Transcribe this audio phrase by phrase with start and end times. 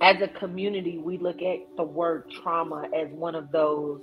[0.00, 4.00] as a community, we look at the word trauma as one of those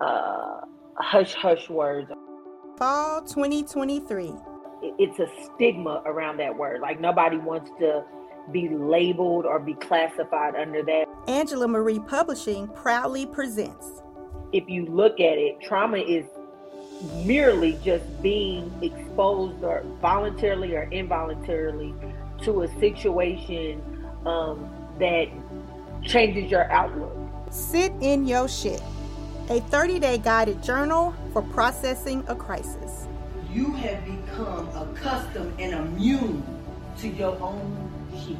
[0.00, 0.60] uh,
[0.96, 2.10] hush hush words.
[2.76, 4.32] Fall 2023.
[4.82, 6.80] It's a stigma around that word.
[6.80, 8.04] Like nobody wants to
[8.52, 11.06] be labeled or be classified under that.
[11.26, 14.02] Angela Marie Publishing proudly presents.
[14.52, 16.24] If you look at it, trauma is
[17.24, 21.94] merely just being exposed or voluntarily or involuntarily
[22.42, 23.82] to a situation
[24.26, 25.28] um, that
[26.02, 27.16] changes your outlook.
[27.50, 28.82] Sit in your shit.
[29.50, 33.06] A 30 day guided journal for processing a crisis.
[33.52, 36.44] You have become accustomed and immune
[36.98, 37.90] to your own
[38.24, 38.36] shit.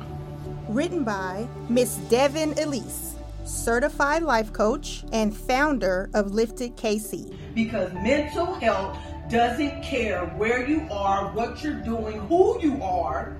[0.69, 7.35] Written by Miss Devin Elisse, certified life coach and founder of Lifted KC.
[7.55, 8.99] Because mental health
[9.31, 13.37] doesn't care where you are, what you're doing, who you are.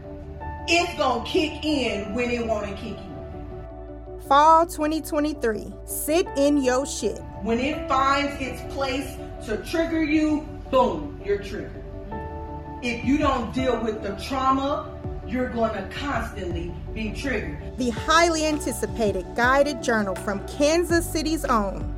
[0.67, 3.08] It's going to kick in when it want to kick in.
[4.29, 5.73] Fall 2023.
[5.87, 7.19] Sit in your shit.
[7.41, 9.17] When it finds its place
[9.47, 11.83] to trigger you, boom, you're triggered.
[12.83, 14.95] If you don't deal with the trauma,
[15.27, 17.79] you're going to constantly be triggered.
[17.79, 21.95] The highly anticipated guided journal from Kansas City's own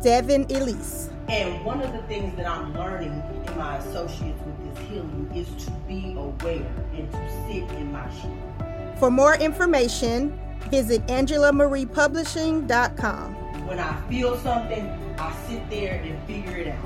[0.00, 1.10] Devin Elisse.
[1.28, 5.64] And one of the things that I'm learning in my associates with this healing is
[5.64, 8.98] to be aware and to sit in my shit.
[9.00, 10.38] For more information,
[10.70, 13.34] visit AngelaMariePublishing.com.
[13.66, 14.86] When I feel something,
[15.18, 16.78] I sit there and figure it out.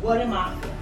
[0.00, 0.76] What am I feeling?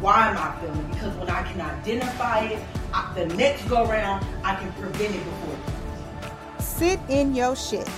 [0.00, 0.86] Why am I feeling?
[0.90, 2.58] Because when I can identify it,
[2.92, 5.60] I, the next go round, I can prevent it before it.
[6.62, 7.88] Sit in your shit.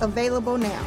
[0.00, 0.84] Available now.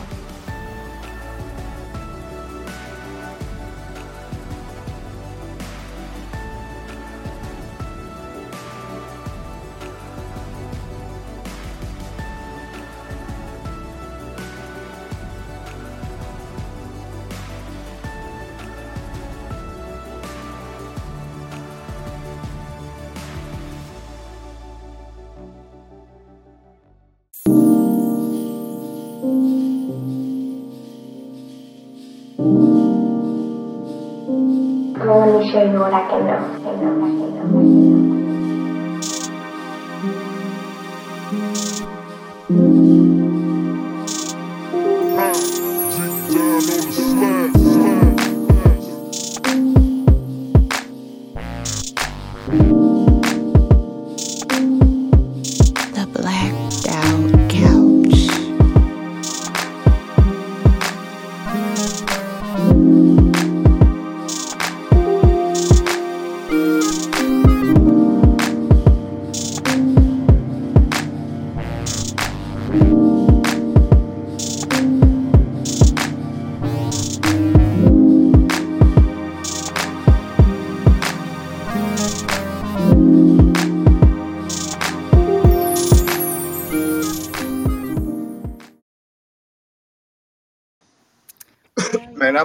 [35.92, 36.57] What I can do.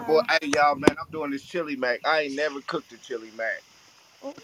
[0.07, 2.01] Boy, hey y'all, man, I'm doing this chili mac.
[2.05, 3.63] I ain't never cooked a chili mac.
[4.25, 4.35] Oh.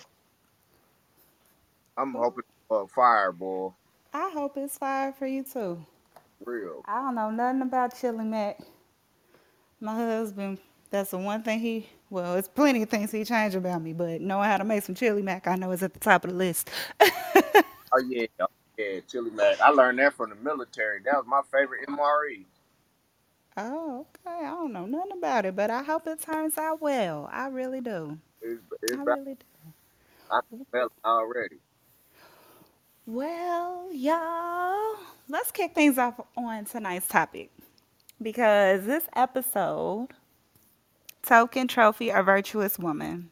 [1.96, 2.88] I'm hoping for
[3.26, 3.70] a boy.
[4.12, 5.84] I hope it's fire for you too.
[6.44, 6.82] real.
[6.84, 8.60] I don't know nothing about chili mac.
[9.80, 10.58] My husband,
[10.90, 14.20] that's the one thing he, well, it's plenty of things he changed about me, but
[14.20, 16.36] knowing how to make some chili mac, I know is at the top of the
[16.36, 16.70] list.
[17.90, 18.26] Oh yeah,
[18.76, 19.60] yeah, chili mac.
[19.60, 21.00] I learned that from the military.
[21.04, 21.86] That was my favorite.
[21.88, 22.44] MRE.
[23.58, 24.46] Oh, okay.
[24.46, 27.28] I don't know nothing about it, but I hope it turns out well.
[27.32, 28.18] I really do.
[28.40, 29.72] It's, it's I about, really do.
[30.30, 31.56] I can smell it already.
[33.06, 34.96] Well, y'all,
[35.28, 37.50] let's kick things off on tonight's topic
[38.20, 40.08] because this episode,
[41.22, 43.30] Token Trophy, A Virtuous Woman,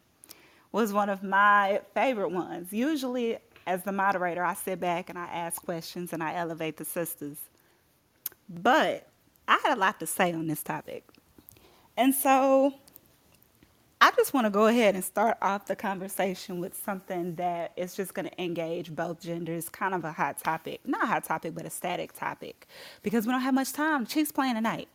[0.73, 2.73] was one of my favorite ones.
[2.73, 6.85] Usually, as the moderator, I sit back and I ask questions and I elevate the
[6.85, 7.37] sisters.
[8.49, 9.07] But
[9.49, 11.05] I had a lot to say on this topic.
[11.97, 12.75] And so
[14.01, 17.95] I just want to go ahead and start off the conversation with something that is
[17.95, 19.69] just going to engage both genders.
[19.69, 20.81] Kind of a hot topic.
[20.85, 22.67] Not a hot topic, but a static topic.
[23.03, 24.05] Because we don't have much time.
[24.05, 24.89] Chiefs playing tonight.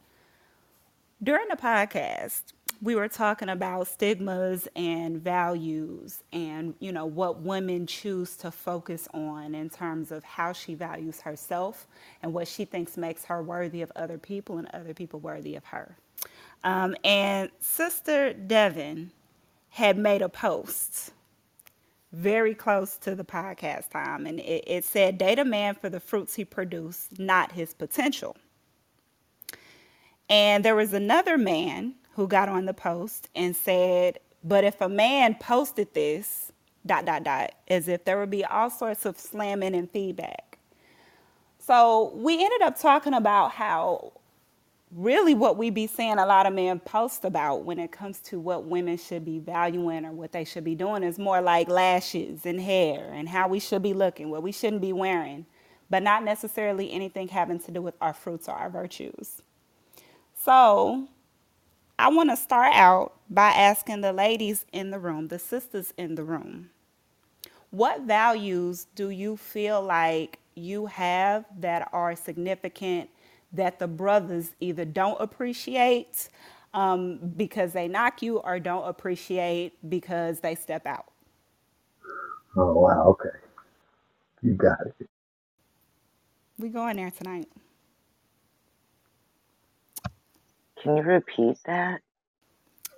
[1.23, 2.41] During the podcast,
[2.81, 9.07] we were talking about stigmas and values and, you know, what women choose to focus
[9.13, 11.87] on in terms of how she values herself
[12.23, 15.63] and what she thinks makes her worthy of other people and other people worthy of
[15.65, 15.95] her.
[16.63, 19.11] Um, and Sister Devin
[19.69, 21.11] had made a post
[22.11, 25.99] very close to the podcast time, and it, it said, Date a man for the
[25.99, 28.35] fruits he produced, not his potential.
[30.29, 34.89] And there was another man who got on the post and said, But if a
[34.89, 36.51] man posted this,
[36.85, 40.57] dot, dot, dot, as if there would be all sorts of slamming and feedback.
[41.59, 44.13] So we ended up talking about how
[44.93, 48.39] really what we be seeing a lot of men post about when it comes to
[48.39, 52.45] what women should be valuing or what they should be doing is more like lashes
[52.45, 55.45] and hair and how we should be looking, what we shouldn't be wearing,
[55.89, 59.41] but not necessarily anything having to do with our fruits or our virtues.
[60.35, 61.07] So
[62.01, 66.15] I want to start out by asking the ladies in the room, the sisters in
[66.15, 66.71] the room,
[67.71, 73.09] what values do you feel like you have that are significant
[73.53, 76.29] that the brothers either don't appreciate
[76.73, 81.07] um, because they knock you or don't appreciate because they step out.
[82.57, 83.37] Oh wow, okay.
[84.43, 84.95] You got it.
[86.59, 87.47] We going there tonight.
[90.81, 92.01] Can you repeat that?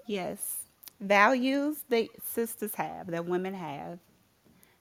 [0.08, 0.58] Yes.
[1.02, 4.00] Values that sisters have, that women have,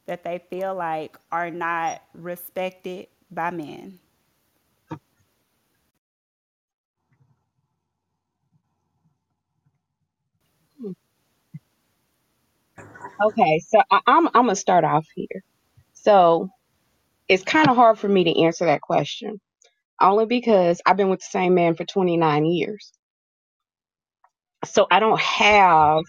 [0.06, 3.98] that they feel like are not respected by men.
[13.22, 15.42] Okay, so I, I'm I'm gonna start off here.
[15.94, 16.50] So
[17.28, 19.40] it's kind of hard for me to answer that question,
[20.02, 22.92] only because I've been with the same man for 29 years.
[24.66, 26.04] So I don't have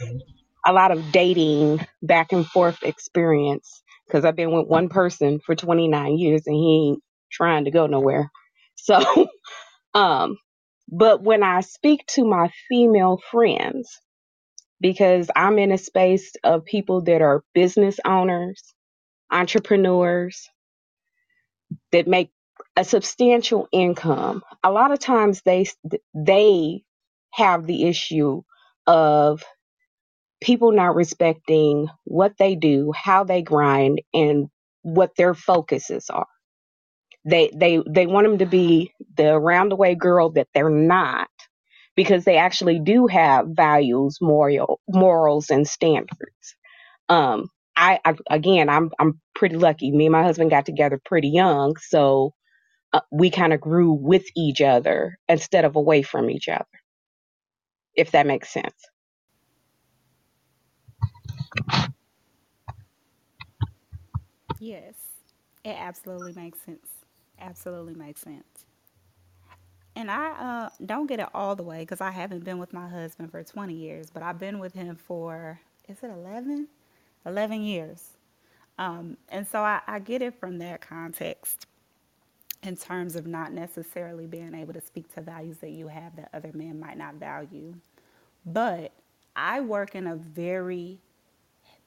[0.66, 5.56] a lot of dating back and forth experience because I've been with one person for
[5.56, 8.32] 29 years and he ain't trying to go nowhere.
[8.78, 9.00] So,
[9.94, 10.38] um,
[10.90, 14.00] but when I speak to my female friends,
[14.82, 18.62] because I'm in a space of people that are business owners,
[19.32, 20.50] entrepreneurs
[21.92, 22.32] that make
[22.76, 24.44] a substantial income.
[24.64, 25.66] A lot of times they
[26.14, 26.84] they
[27.34, 28.42] have the issue
[28.88, 29.44] of
[30.42, 34.50] people not respecting what they do, how they grind and
[34.84, 36.28] what their focuses are.
[37.26, 41.30] They they they want them to be the around the way girl that they're not
[41.96, 46.56] because they actually do have values, moral morals and standards.
[47.10, 49.92] Um I, I again I'm I'm pretty lucky.
[49.92, 52.34] Me and my husband got together pretty young, so
[52.94, 56.66] uh, we kind of grew with each other instead of away from each other.
[57.96, 58.76] If that makes sense.
[64.60, 64.96] Yes,
[65.64, 66.88] it absolutely makes sense.
[67.40, 68.66] Absolutely makes sense.
[69.96, 72.88] And I uh, don't get it all the way because I haven't been with my
[72.88, 76.68] husband for 20 years, but I've been with him for, is it 11?
[77.26, 78.12] 11 years.
[78.80, 81.68] Um, and so I, I get it from that context
[82.64, 86.30] in terms of not necessarily being able to speak to values that you have that
[86.34, 87.74] other men might not value.
[88.46, 88.92] But
[89.36, 91.00] I work in a very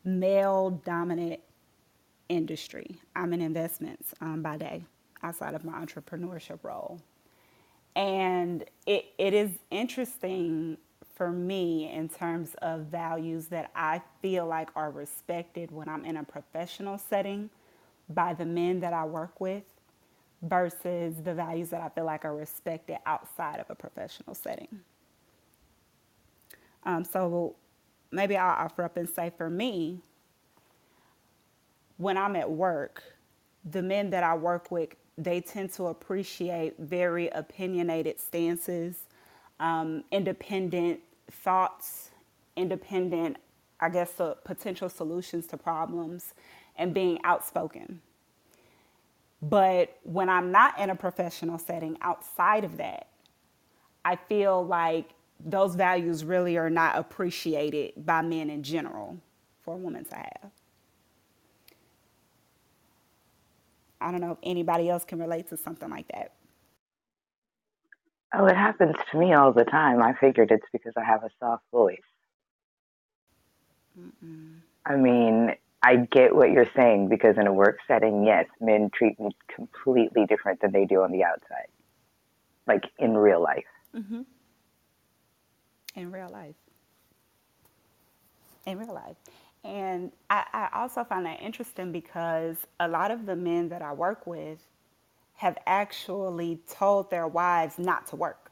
[0.04, 1.40] male dominant
[2.28, 2.96] industry.
[3.14, 4.84] I'm in investments um, by day
[5.22, 7.00] outside of my entrepreneurship role.
[7.94, 10.76] And it, it is interesting
[11.14, 16.18] for me in terms of values that I feel like are respected when I'm in
[16.18, 17.48] a professional setting
[18.08, 19.64] by the men that I work with
[20.42, 24.80] versus the values that I feel like are respected outside of a professional setting.
[26.84, 27.56] Um, so
[28.12, 30.00] maybe I'll offer up and say for me,
[31.96, 33.02] when I'm at work,
[33.64, 38.96] the men that I work with, they tend to appreciate very opinionated stances,
[39.58, 41.00] um, independent
[41.30, 42.10] thoughts,
[42.54, 43.38] independent,
[43.80, 46.34] I guess, uh, potential solutions to problems,
[46.76, 48.02] and being outspoken.
[49.48, 53.06] But when I'm not in a professional setting outside of that,
[54.04, 59.18] I feel like those values really are not appreciated by men in general
[59.62, 60.50] for a woman to have.
[64.00, 66.32] I don't know if anybody else can relate to something like that.
[68.34, 70.02] Oh, it happens to me all the time.
[70.02, 71.98] I figured it's because I have a soft voice.
[73.98, 74.56] Mm-mm.
[74.84, 75.54] I mean,
[75.86, 80.26] I get what you're saying because in a work setting, yes, men treat me completely
[80.26, 81.68] different than they do on the outside,
[82.66, 83.64] like in real life.
[83.94, 84.22] Mm-hmm.
[85.94, 86.56] In real life.
[88.66, 89.14] In real life.
[89.62, 93.92] And I, I also find that interesting because a lot of the men that I
[93.92, 94.58] work with
[95.34, 98.50] have actually told their wives not to work.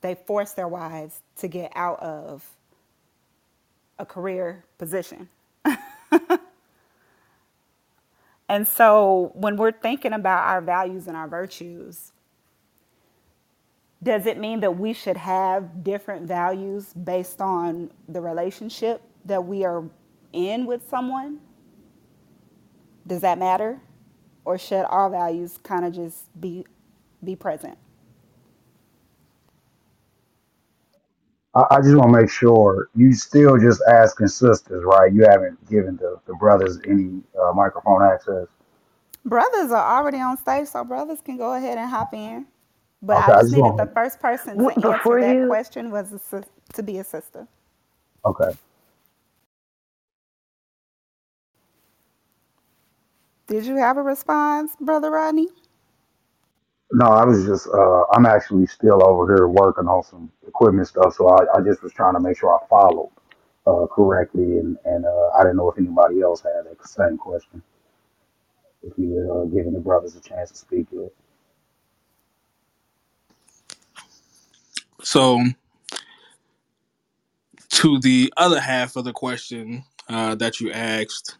[0.00, 2.44] They force their wives to get out of
[3.96, 5.28] a career position.
[8.48, 12.12] And so when we're thinking about our values and our virtues,
[14.02, 19.64] does it mean that we should have different values based on the relationship that we
[19.64, 19.84] are
[20.32, 21.40] in with someone?
[23.06, 23.80] Does that matter?
[24.44, 26.64] Or should our values kind of just be
[27.22, 27.76] be present?
[31.58, 35.12] I, I just want to make sure you still just asking sisters, right?
[35.12, 38.48] You haven't given the, the brothers any uh, microphone access.
[39.24, 42.46] Brothers are already on stage, so brothers can go ahead and hop in.
[43.02, 45.40] But Okay, I I just just needed the first person W- to answer Before that
[45.40, 47.48] you, question was a, sis- to be a sister.
[48.24, 48.52] okay.
[53.48, 55.48] Did you have a response, Brother Rodney?
[56.92, 61.14] No, I was just uh, I'm actually still over here working on some equipment stuff,
[61.14, 63.10] so I, I just was trying to make sure I followed
[63.66, 67.62] uh, correctly, and and uh, I didn't know if anybody else had that same question.
[68.82, 71.12] If you were uh, giving the brothers a chance to speak yet.
[75.02, 75.40] So,
[77.70, 81.38] to the other half of the question uh, that you asked,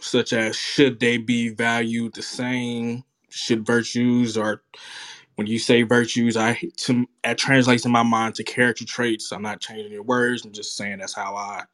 [0.00, 3.04] such as should they be valued the same?
[3.32, 4.62] Should virtues, or
[5.36, 9.32] when you say virtues, I to that translates in my mind to character traits.
[9.32, 10.44] I'm not changing your words.
[10.44, 11.64] I'm just saying that's how I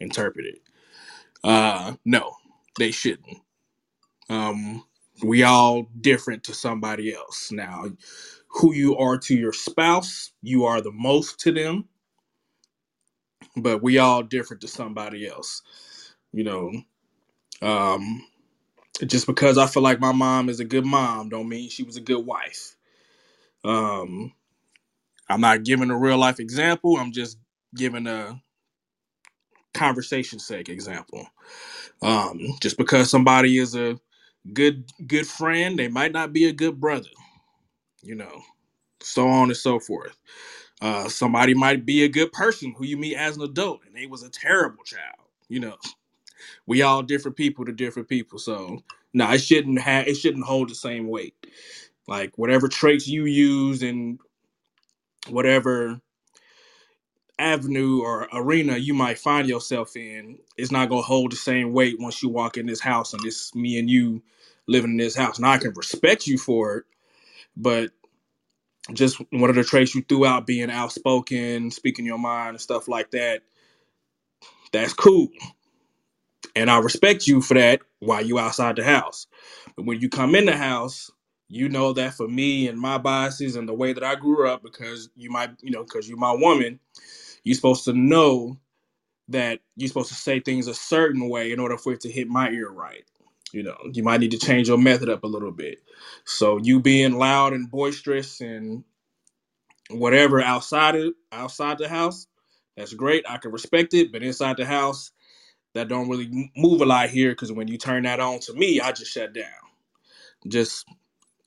[0.00, 0.58] interpret it.
[1.44, 2.34] Uh, no,
[2.78, 3.38] they shouldn't.
[4.30, 4.84] Um,
[5.24, 7.52] we all different to somebody else.
[7.52, 7.84] Now,
[8.48, 11.88] who you are to your spouse, you are the most to them,
[13.56, 15.62] but we all different to somebody else.
[16.32, 16.72] You know,
[17.62, 18.24] um,
[19.06, 21.96] just because I feel like my mom is a good mom, don't mean she was
[21.96, 22.76] a good wife.
[23.64, 24.32] Um,
[25.28, 26.98] I'm not giving a real life example.
[26.98, 27.38] I'm just
[27.76, 28.40] giving a
[29.74, 31.26] conversation sake example.
[32.02, 33.98] Um, just because somebody is a
[34.52, 37.10] good good friend, they might not be a good brother.
[38.02, 38.42] You know,
[39.02, 40.18] so on and so forth.
[40.82, 44.06] Uh, somebody might be a good person who you meet as an adult, and they
[44.06, 45.28] was a terrible child.
[45.48, 45.76] You know,
[46.66, 48.38] we all different people to different people.
[48.38, 48.82] So
[49.14, 51.34] no, it shouldn't have it shouldn't hold the same weight.
[52.08, 54.18] Like whatever traits you use and
[55.28, 56.00] whatever
[57.38, 61.96] avenue or arena you might find yourself in, it's not gonna hold the same weight
[62.00, 64.22] once you walk in this house and it's me and you
[64.68, 65.38] living in this house.
[65.40, 66.84] Now I can respect you for it,
[67.56, 67.90] but
[68.94, 72.88] just one of the traits you threw out being outspoken, speaking your mind and stuff
[72.88, 73.42] like that,
[74.72, 75.28] that's cool.
[76.54, 79.26] And I respect you for that while you outside the house.
[79.76, 81.10] But when you come in the house,
[81.48, 84.62] you know that for me and my biases and the way that I grew up,
[84.62, 86.80] because you might, you know, because you're my woman,
[87.44, 88.58] you're supposed to know
[89.28, 92.28] that you're supposed to say things a certain way in order for it to hit
[92.28, 93.04] my ear right.
[93.52, 95.80] You know, you might need to change your method up a little bit.
[96.24, 98.84] So you being loud and boisterous and
[99.90, 102.26] whatever outside of outside the house,
[102.76, 103.24] that's great.
[103.28, 105.12] I can respect it, but inside the house,
[105.74, 108.80] that don't really move a lot here because when you turn that on to me,
[108.80, 109.46] I just shut down.
[110.48, 110.86] Just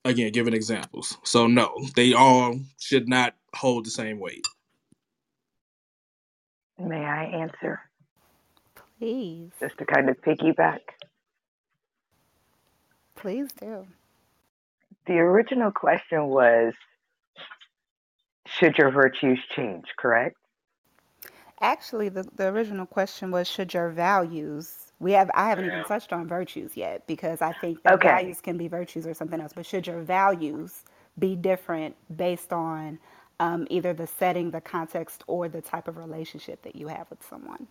[0.05, 1.17] again, giving examples.
[1.24, 4.46] So no, they all should not hold the same weight.
[6.79, 7.82] may I answer
[9.00, 10.79] Please, just to kind of piggyback?
[13.15, 13.88] please do.
[15.08, 16.74] The original question was
[18.48, 20.38] should your virtues change, correct?
[21.62, 26.14] Actually, the, the original question was should your values we have I haven't even touched
[26.14, 28.02] on virtues yet because I think that Okay.
[28.02, 30.84] values can be virtues or something else, but should your values
[31.20, 33.00] be different based on
[33.40, 37.24] um, either the setting, the context, or the type of relationship that you have with
[37.30, 37.68] someone?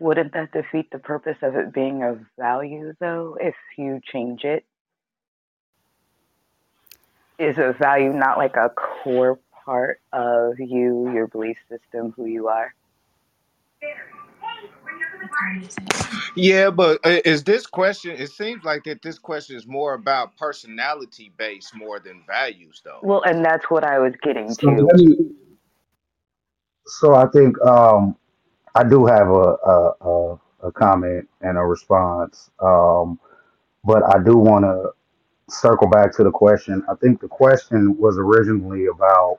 [0.00, 4.64] Wouldn't that defeat the purpose of it being of value, though, if you change it?
[7.38, 12.48] Is a value not like a core part of you, your belief system, who you
[12.48, 12.74] are?
[16.36, 18.12] Yeah, but i- is this question?
[18.16, 23.02] It seems like that this question is more about personality based more than values, though.
[23.02, 24.82] Well, and that's what I was getting So to.
[24.82, 25.16] let me.
[26.86, 28.16] So I think um,
[28.74, 33.20] I do have a, a a a comment and a response, um,
[33.84, 34.92] but I do want to
[35.50, 36.84] circle back to the question.
[36.90, 39.38] I think the question was originally about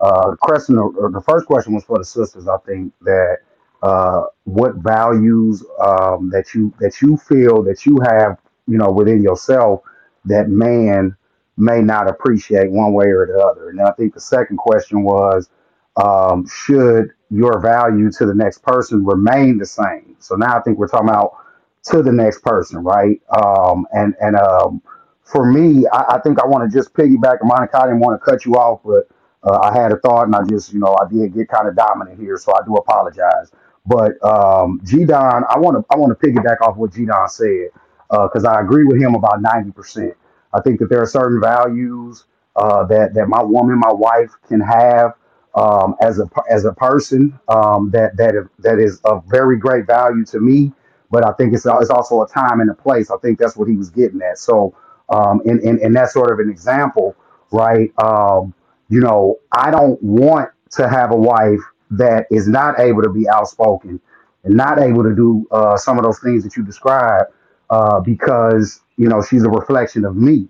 [0.00, 0.78] uh, the question.
[0.78, 2.48] Or the first question was for the sisters.
[2.48, 3.38] I think that
[3.82, 8.38] uh, what values um, that you that you feel that you have,
[8.68, 9.82] you know, within yourself
[10.26, 11.16] that man
[11.56, 13.70] may not appreciate one way or the other.
[13.70, 15.48] And I think the second question was
[15.96, 20.16] um, should your value to the next person remain the same?
[20.20, 21.36] So now I think we're talking about
[21.84, 23.20] to the next person, right?
[23.30, 24.82] Um, and and um,
[25.24, 27.38] for me, I, I think I want to just piggyback.
[27.42, 29.08] Monica, I didn't want to cut you off, but
[29.46, 31.76] uh, I had a thought, and I just, you know, I did get kind of
[31.76, 33.52] dominant here, so I do apologize.
[33.86, 37.28] But um, G Don, I want to I want to piggyback off what G Don
[37.28, 37.70] said
[38.10, 40.14] because I agree with him about ninety percent.
[40.54, 42.26] I think that there are certain values
[42.56, 45.14] uh, that that my woman, my wife, can have
[45.54, 50.24] um, as a as a person um, that that that is of very great value
[50.26, 50.72] to me.
[51.10, 53.10] But I think it's it's also a time and a place.
[53.10, 54.38] I think that's what he was getting at.
[54.38, 54.74] So,
[55.10, 57.16] um, and, and in that sort of an example,
[57.52, 57.92] right?
[58.02, 58.54] Um,
[58.88, 61.60] you know, I don't want to have a wife
[61.92, 64.00] that is not able to be outspoken
[64.44, 67.32] and not able to do uh, some of those things that you described
[67.70, 70.48] uh, because you know she's a reflection of me.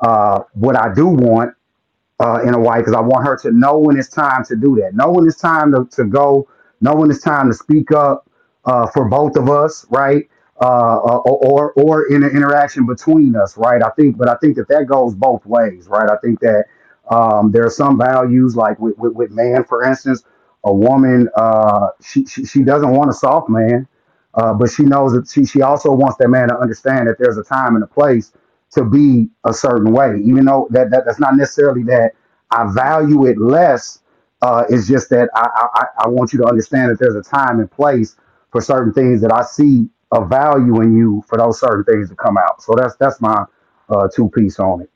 [0.00, 1.54] Uh, what I do want
[2.20, 4.76] uh, in a wife is I want her to know when it's time to do
[4.82, 4.94] that.
[4.94, 6.48] Know when it's time to, to go.
[6.80, 8.30] Know when it's time to speak up
[8.64, 10.28] uh, for both of us, right?
[10.60, 13.82] Uh, uh, or or in an interaction between us, right?
[13.82, 16.08] I think, but I think that that goes both ways, right?
[16.10, 16.64] I think that
[17.10, 20.24] um, there are some values, like with, with, with man, for instance,
[20.64, 23.88] a woman, uh, she, she she doesn't want a soft man,
[24.34, 27.38] uh, but she knows that she she also wants that man to understand that there's
[27.38, 28.32] a time and a place
[28.72, 32.12] to be a certain way, even though that, that that's not necessarily that
[32.50, 34.00] I value it less.
[34.42, 37.60] Uh, it's just that I, I I want you to understand that there's a time
[37.60, 38.16] and place
[38.52, 42.16] for certain things that I see a value in you for those certain things to
[42.16, 42.62] come out.
[42.62, 43.44] So that's that's my
[43.90, 44.90] uh, two piece on it.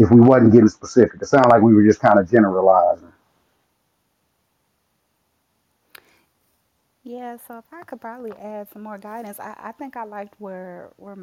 [0.00, 3.12] If we wasn't getting specific, it sounded like we were just kind of generalizing.
[7.04, 10.34] Yeah, so if I could probably add some more guidance, I, I think I liked
[10.38, 11.18] where where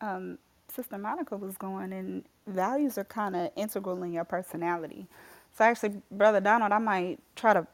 [0.00, 0.38] um,
[0.68, 5.06] Sister Monica was going, and values are kind of integral in your personality.
[5.56, 7.66] So actually, Brother Donald, I might try to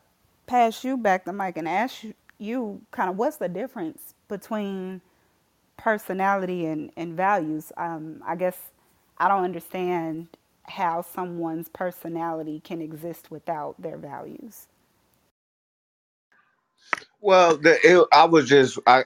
[0.46, 5.02] pass you back the mic and ask you, you kind of what's the difference between
[5.76, 7.72] personality and, and values.
[7.76, 8.58] Um, I guess
[9.18, 10.28] I don't understand
[10.64, 14.68] how someone's personality can exist without their values.
[17.20, 19.04] Well, the, it, I was just I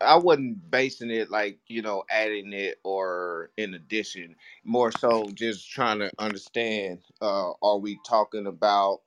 [0.00, 4.36] I wasn't basing it like you know adding it or in addition.
[4.64, 7.00] More so, just trying to understand.
[7.20, 9.00] Uh, are we talking about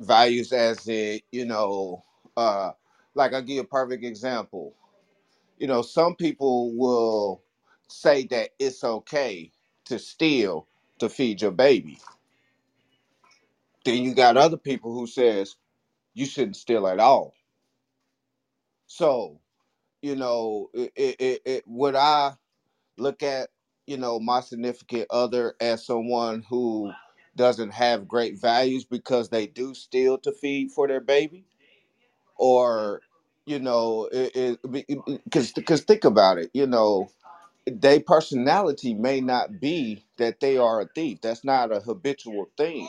[0.00, 2.04] values as in you know,
[2.36, 2.72] uh,
[3.14, 4.74] like I'll give you a perfect example.
[5.58, 7.42] You know, some people will
[7.90, 9.52] say that it's okay
[9.86, 10.68] to steal
[11.00, 11.98] to feed your baby.
[13.84, 15.56] Then you got other people who says
[16.14, 17.34] you shouldn't steal at all.
[18.86, 19.38] So
[20.02, 22.32] you know, it, it, it, would I
[22.98, 23.50] look at,
[23.86, 26.92] you know, my significant other as someone who
[27.36, 31.46] doesn't have great values because they do steal to feed for their baby?
[32.38, 33.02] Or,
[33.46, 34.08] you know,
[35.24, 37.10] because because think about it, you know,
[37.66, 41.20] their personality may not be that they are a thief.
[41.22, 42.88] That's not a habitual thing.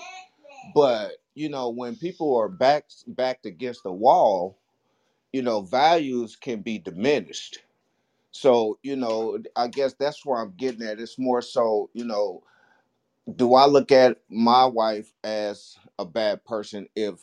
[0.75, 4.59] But, you know, when people are backed backed against the wall,
[5.33, 7.59] you know, values can be diminished
[8.31, 10.99] so, you know, I guess that's where I'm getting at.
[11.01, 12.43] It's more so, you know,
[13.37, 17.15] do I look at my wife as a bad person if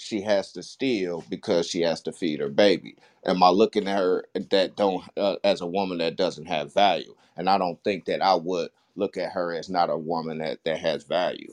[0.00, 2.96] she has to steal because she has to feed her baby?
[3.26, 7.14] Am I looking at her that don't uh, as a woman that doesn't have value?
[7.36, 10.60] And I don't think that I would look at her as not a woman that
[10.64, 11.52] that has value.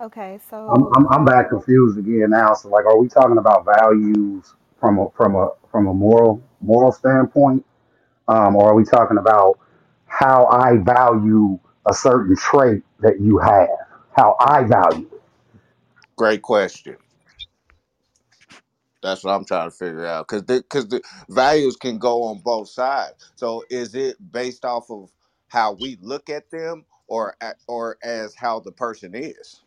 [0.00, 2.54] Okay, I'm, so I'm I'm back confused again now.
[2.54, 6.92] So like, are we talking about values from a from a from a moral moral
[6.92, 7.64] standpoint,
[8.28, 9.58] um, or are we talking about
[10.06, 11.58] how I value
[11.88, 13.68] a certain trait that you have?
[14.16, 15.22] How I value it?
[16.16, 16.96] Great question.
[19.02, 22.68] That's what I'm trying to figure out because because the, values can go on both
[22.68, 23.14] sides.
[23.36, 25.10] So is it based off of
[25.48, 29.62] how we look at them, or a- or as how the person is?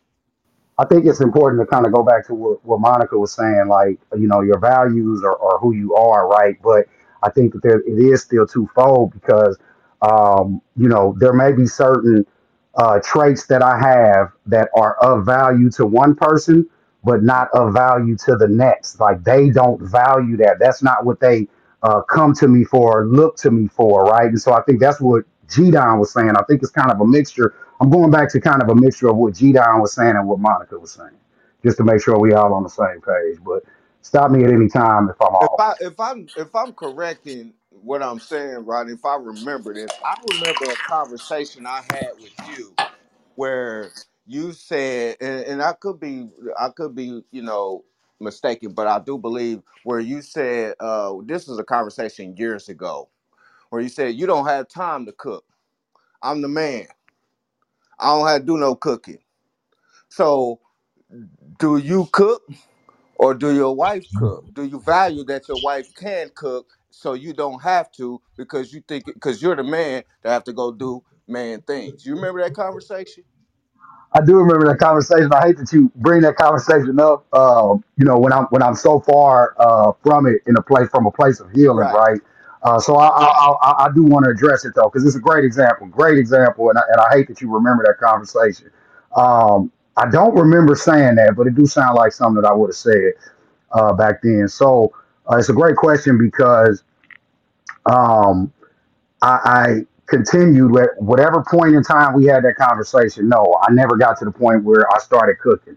[0.78, 3.66] I think it's important to kind of go back to what, what Monica was saying,
[3.68, 6.56] like, you know, your values or, are who you are, right?
[6.62, 6.86] But
[7.22, 9.58] I think that there, it is still twofold because,
[10.02, 12.26] um, you know, there may be certain
[12.76, 16.68] uh, traits that I have that are of value to one person,
[17.04, 19.00] but not of value to the next.
[19.00, 20.58] Like they don't value that.
[20.60, 21.48] That's not what they
[21.82, 24.26] uh, come to me for, or look to me for, right?
[24.28, 26.30] And so I think that's what G Don was saying.
[26.38, 27.48] I think it's kind of a mixture
[27.80, 30.26] I'm going back to kind of a mixture of what G Don was saying and
[30.28, 31.10] what Monica was saying,
[31.64, 33.38] just to make sure we all on the same page.
[33.44, 33.64] But
[34.02, 35.60] stop me at any time if I'm If off.
[35.60, 38.88] I if I'm if I'm correct in what I'm saying, right?
[38.88, 42.74] If I remember this, I remember a conversation I had with you,
[43.36, 43.90] where
[44.26, 47.84] you said, and, and I could be, I could be, you know,
[48.20, 53.08] mistaken, but I do believe where you said, uh, this was a conversation years ago,
[53.70, 55.44] where you said you don't have time to cook.
[56.22, 56.86] I'm the man.
[57.98, 59.18] I don't have to do no cooking.
[60.10, 60.60] So,
[61.58, 62.42] do you cook
[63.16, 64.46] or do your wife cook?
[64.54, 68.82] Do you value that your wife can cook so you don't have to because you
[68.88, 72.06] think because you're the man that have to go do man things?
[72.06, 73.24] You remember that conversation?
[74.12, 75.32] I do remember that conversation.
[75.32, 77.26] I hate that you bring that conversation up.
[77.34, 80.88] Um, you know, when I'm when I'm so far uh, from it in a place
[80.90, 81.92] from a place of healing, Right.
[81.92, 82.20] right?
[82.62, 83.26] Uh, so I, I,
[83.62, 86.70] I, I do want to address it though, because it's a great example, great example,
[86.70, 88.70] and I, and I hate that you remember that conversation.
[89.16, 92.68] Um, I don't remember saying that, but it do sound like something that I would
[92.68, 93.12] have said
[93.72, 94.48] uh, back then.
[94.48, 94.92] So
[95.30, 96.84] uh, it's a great question because
[97.86, 98.52] um,
[99.22, 103.28] I, I continued at whatever point in time we had that conversation.
[103.28, 105.76] No, I never got to the point where I started cooking.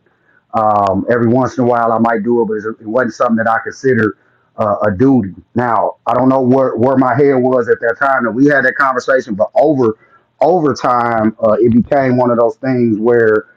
[0.53, 3.47] Um, every once in a while, I might do it, but it wasn't something that
[3.49, 4.17] I considered
[4.57, 5.33] uh, a duty.
[5.55, 8.65] Now, I don't know where, where my head was at that time that we had
[8.65, 9.97] that conversation, but over
[10.41, 13.47] over time, uh, it became one of those things where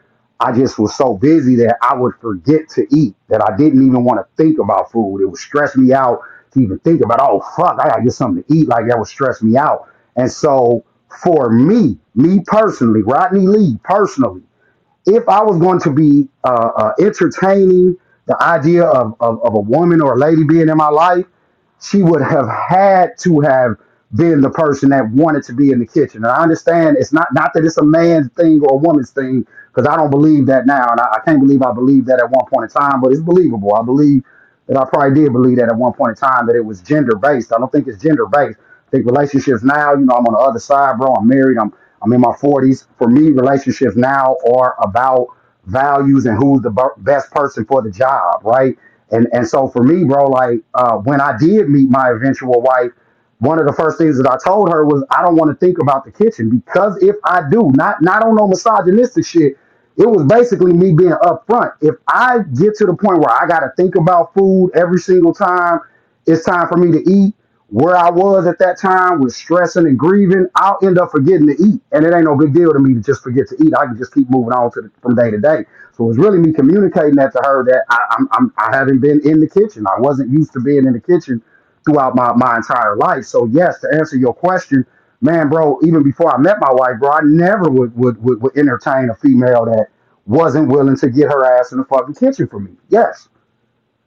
[0.42, 4.04] I just was so busy that I would forget to eat, that I didn't even
[4.04, 5.20] want to think about food.
[5.22, 6.20] It would stress me out
[6.52, 8.68] to even think about, oh, fuck, I got to get something to eat.
[8.68, 9.88] Like that would stress me out.
[10.16, 10.84] And so
[11.24, 14.42] for me, me personally, Rodney Lee personally,
[15.06, 19.60] if I was going to be uh, uh, entertaining the idea of, of, of a
[19.60, 21.26] woman or a lady being in my life,
[21.82, 23.76] she would have had to have
[24.14, 26.24] been the person that wanted to be in the kitchen.
[26.24, 29.46] And I understand it's not not that it's a man's thing or a woman's thing,
[29.74, 32.30] because I don't believe that now, and I, I can't believe I believed that at
[32.30, 33.00] one point in time.
[33.00, 33.74] But it's believable.
[33.74, 34.24] I believe
[34.68, 37.16] that I probably did believe that at one point in time that it was gender
[37.16, 37.52] based.
[37.54, 38.58] I don't think it's gender based.
[38.60, 41.14] I think relationships now, you know, I'm on the other side, bro.
[41.14, 41.58] I'm married.
[41.58, 42.86] I'm I'm in my 40s.
[42.98, 45.28] For me, relationships now are about
[45.66, 48.76] values and who's the b- best person for the job, right?
[49.12, 52.92] And and so for me, bro, like uh, when I did meet my eventual wife,
[53.40, 55.78] one of the first things that I told her was I don't want to think
[55.80, 59.58] about the kitchen because if I do, not not on no misogynistic shit,
[59.96, 61.72] it was basically me being upfront.
[61.80, 65.34] If I get to the point where I got to think about food every single
[65.34, 65.80] time
[66.26, 67.34] it's time for me to eat,
[67.68, 71.54] where I was at that time was stressing and grieving, I'll end up forgetting to
[71.54, 71.80] eat.
[71.92, 73.72] And it ain't no big deal to me to just forget to eat.
[73.76, 75.64] I can just keep moving on to the, from day to day.
[75.96, 79.00] So it was really me communicating that to her that I, I'm, I'm, I haven't
[79.00, 79.86] been in the kitchen.
[79.86, 81.42] I wasn't used to being in the kitchen
[81.84, 83.24] throughout my, my entire life.
[83.24, 84.86] So yes, to answer your question,
[85.22, 88.56] man, bro, even before I met my wife, bro, I never would, would, would, would
[88.56, 89.86] entertain a female that
[90.26, 92.72] wasn't willing to get her ass in the fucking kitchen for me.
[92.88, 93.28] Yes.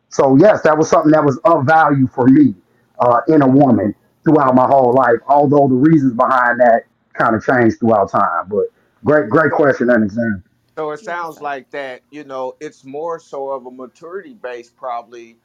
[0.10, 2.54] So yes, that was something that was of value for me
[3.00, 5.18] uh, in a woman throughout my whole life.
[5.28, 8.48] Although the reasons behind that kind of changed throughout time.
[8.48, 8.66] But
[9.04, 10.44] great, great question and example.
[10.78, 15.38] so it sounds like that, you know, it's more so of a maturity base probably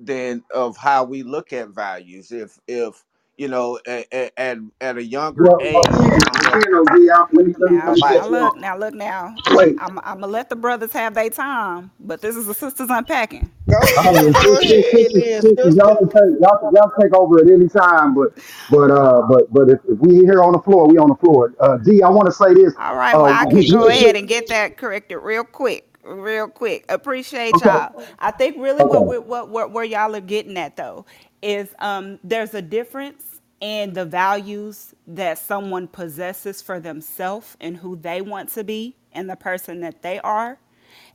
[0.00, 2.32] than of how we look at values.
[2.32, 3.04] If if
[3.42, 6.96] you know at at, at a younger Well, well age, again, I'm like again, OG,
[7.32, 9.76] let me let me let Now, me like cut now look, now look, now Wait,
[9.78, 13.50] I'm I'm gonna let the brothers have their time, but this is the sisters unpacking.
[13.68, 17.14] go ahead, go ahead sisters, then, sisters, y'all can take y'all can, y'all can take
[17.16, 18.38] over at any time, but
[18.70, 21.54] but uh but but if, if we here on the floor, we on the floor.
[21.60, 22.74] Uh, D, I want to say this.
[22.78, 26.48] All right, Uh, I can we go ahead and get that corrected real quick, real
[26.48, 26.86] quick.
[26.90, 27.92] Appreciate Okay, y'all.
[28.18, 29.06] I think really what okay.
[29.06, 31.06] we what, what where y'all are getting at though
[31.42, 33.31] is um there's a difference
[33.62, 39.30] in the values that someone possesses for themselves and who they want to be and
[39.30, 40.58] the person that they are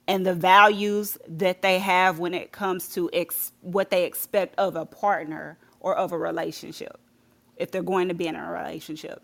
[0.08, 4.78] and the values that they have when it comes to ex- what they expect of
[4.78, 7.00] a partner or of a relationship
[7.58, 9.22] if they're going to be in a relationship.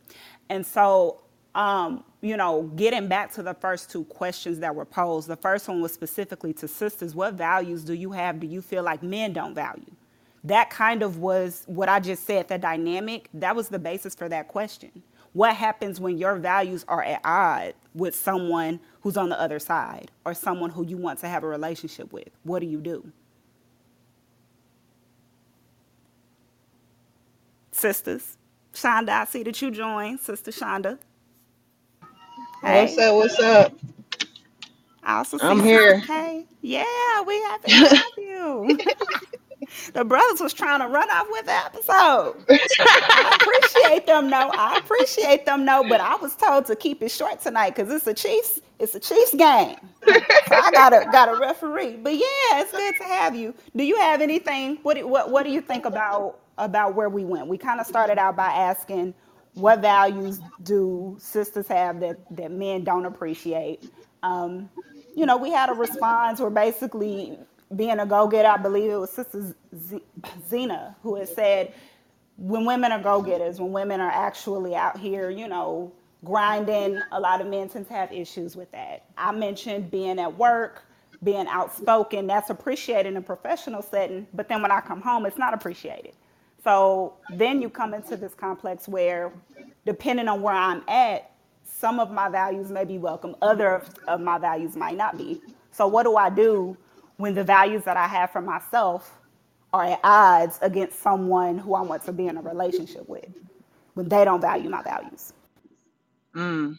[0.50, 1.24] And so,
[1.56, 5.68] um, you know, getting back to the first two questions that were posed, the first
[5.70, 7.16] one was specifically to sisters.
[7.16, 8.42] What values do you have?
[8.42, 9.92] Do you feel like men don't value?
[10.46, 13.30] That kind of was what I just said, the dynamic.
[13.34, 15.04] That was the basis for that question.
[15.34, 20.12] What happens when your values are at odds with someone who's on the other side
[20.26, 22.30] or someone who you want to have a relationship with?
[22.44, 23.12] What do you do?
[27.72, 28.38] Sisters,
[28.74, 30.20] Shonda, I see that you joined.
[30.22, 31.00] Sister Shonda.
[32.62, 32.82] Hey.
[32.82, 33.16] What's up?
[33.16, 33.74] What's up?
[35.04, 36.04] I also see I'm here.
[36.08, 38.78] Hey, Yeah, we happy to have you.
[39.94, 42.36] the brothers was trying to run off with the episode.
[42.80, 44.52] I appreciate them, no.
[44.54, 45.84] I appreciate them, no.
[45.88, 49.00] But I was told to keep it short tonight because it's a Chiefs, it's a
[49.00, 49.78] Chiefs game.
[50.06, 51.98] So I got a got a referee.
[51.98, 53.54] But yeah, it's good to have you.
[53.76, 54.78] Do you have anything?
[54.84, 57.48] What what what do you think about about where we went?
[57.48, 59.14] We kind of started out by asking
[59.56, 63.90] what values do sisters have that, that men don't appreciate?
[64.24, 64.70] Um,
[65.16, 67.38] you know, we had a response where basically
[67.76, 69.56] being a go getter, I believe it was Sister
[70.50, 71.74] Zena who had said,
[72.38, 75.92] when women are go getters, when women are actually out here, you know,
[76.24, 79.06] grinding, a lot of men tend to have issues with that.
[79.18, 80.84] I mentioned being at work,
[81.24, 85.38] being outspoken, that's appreciated in a professional setting, but then when I come home, it's
[85.38, 86.14] not appreciated.
[86.64, 89.32] So then you come into this complex where,
[89.86, 91.32] depending on where I'm at,
[91.66, 95.42] some of my values may be welcome, other of my values might not be.
[95.72, 96.78] So, what do I do
[97.24, 99.18] when the values that I have for myself
[99.72, 103.30] are at odds against someone who I want to be in a relationship with
[103.94, 105.34] when they don't value my values?
[106.36, 106.78] Mm.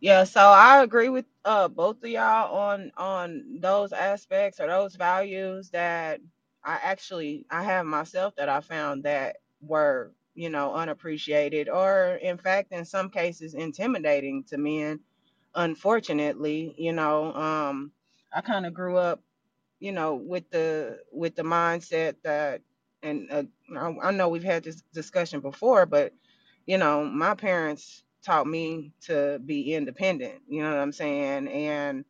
[0.00, 4.96] Yeah, so I agree with uh both of y'all on on those aspects or those
[4.96, 6.20] values that
[6.64, 12.38] I actually I have myself that I found that were, you know, unappreciated or in
[12.38, 15.00] fact in some cases intimidating to men,
[15.54, 17.92] unfortunately, you know, um
[18.32, 19.22] I kind of grew up,
[19.80, 22.62] you know, with the with the mindset that
[23.02, 23.44] and uh,
[23.76, 26.14] I I know we've had this discussion before, but
[26.66, 31.48] you know, my parents taught me to be independent, you know what I'm saying?
[31.48, 32.04] And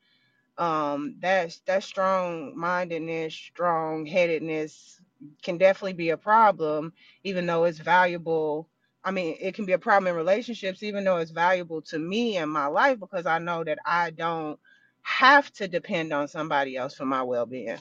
[0.59, 5.01] um that's that strong mindedness, strong headedness
[5.43, 6.93] can definitely be a problem,
[7.25, 8.69] even though it's valuable.
[9.05, 12.37] I mean, it can be a problem in relationships, even though it's valuable to me
[12.39, 14.59] and my life because I know that I don't
[15.03, 17.79] have to depend on somebody else for my well being.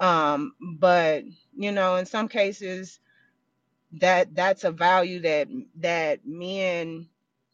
[0.00, 1.24] Um, but
[1.56, 2.92] you know, in some cases,
[3.94, 7.08] that that's a value that that men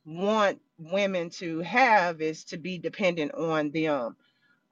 [0.06, 4.16] want women to have is to be dependent on them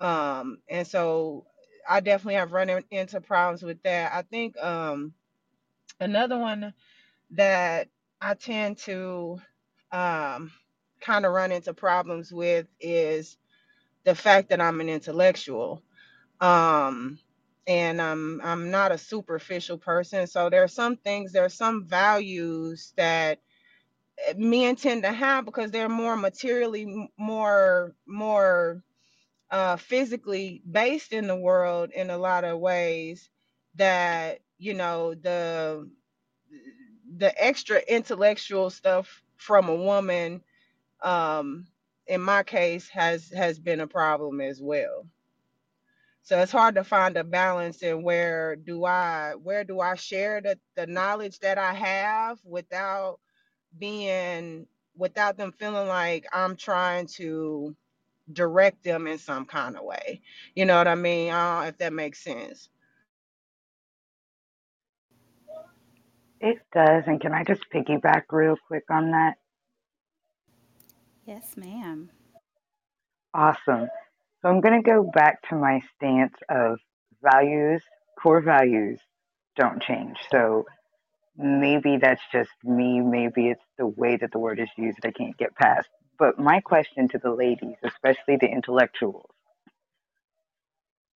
[0.01, 1.47] um and so
[1.89, 5.15] i definitely have run into problems with that i think um
[6.01, 6.75] another one
[7.31, 7.89] that
[8.21, 9.41] i tend to
[9.93, 10.53] um
[11.01, 13.39] kind of run into problems with is
[14.05, 15.83] the fact that i'm an intellectual
[16.41, 17.19] um
[17.69, 20.27] and I'm I'm not a superficial person.
[20.29, 23.41] So there are some things, there are some values that
[24.37, 28.83] men tend to have because they're more materially more more
[29.51, 33.31] uh physically based in the world in a lot of ways
[33.77, 35.89] that you know the
[37.19, 40.43] the extra intellectual stuff from a woman
[41.03, 41.67] um
[42.09, 45.07] in my case has has been a problem as well
[46.23, 50.41] so it's hard to find a balance in where do i where do i share
[50.43, 53.19] the, the knowledge that i have without
[53.79, 57.77] being without them feeling like i'm trying to
[58.33, 60.21] direct them in some kind of way
[60.55, 62.69] you know what i mean I if that makes sense
[66.41, 67.05] It does.
[67.07, 69.37] And can I just piggyback real quick on that?
[71.27, 72.11] Yes, ma'am.
[73.33, 73.89] Awesome.
[74.43, 76.79] So I'm going to go back to my stance of
[77.23, 77.83] values,
[78.23, 79.01] core values
[79.57, 80.19] don't change.
[80.31, 80.65] So
[81.37, 83.01] maybe that's just me.
[83.01, 85.89] Maybe it's the way that the word is used that I can't get past.
[86.19, 89.31] But my question to the ladies, especially the intellectuals,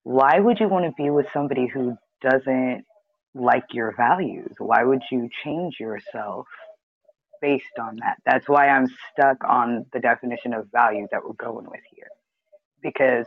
[0.04, 2.84] why would you want to be with somebody who doesn't
[3.34, 4.54] like your values?
[4.58, 6.46] Why would you change yourself
[7.40, 8.18] based on that?
[8.24, 12.08] That's why I'm stuck on the definition of value that we're going with here.
[12.82, 13.26] Because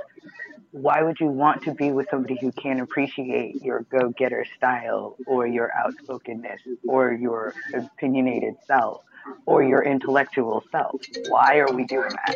[0.71, 5.17] why would you want to be with somebody who can't appreciate your go getter style
[5.27, 9.03] or your outspokenness or your opinionated self
[9.45, 11.01] or your intellectual self?
[11.27, 12.35] Why are we doing that?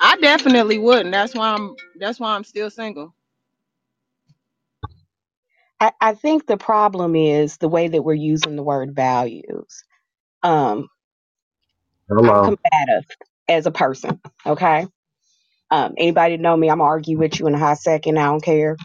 [0.00, 3.14] i definitely wouldn't that's why i'm that's why i'm still single
[5.80, 9.84] I, I think the problem is the way that we're using the word values.
[10.42, 10.88] Um,
[12.22, 12.42] I'm Hello.
[12.42, 13.06] combative
[13.48, 14.20] as a person.
[14.46, 14.86] Okay.
[15.70, 16.70] Um, anybody know me?
[16.70, 18.18] I'm gonna argue with you in a hot second.
[18.18, 18.76] I don't care.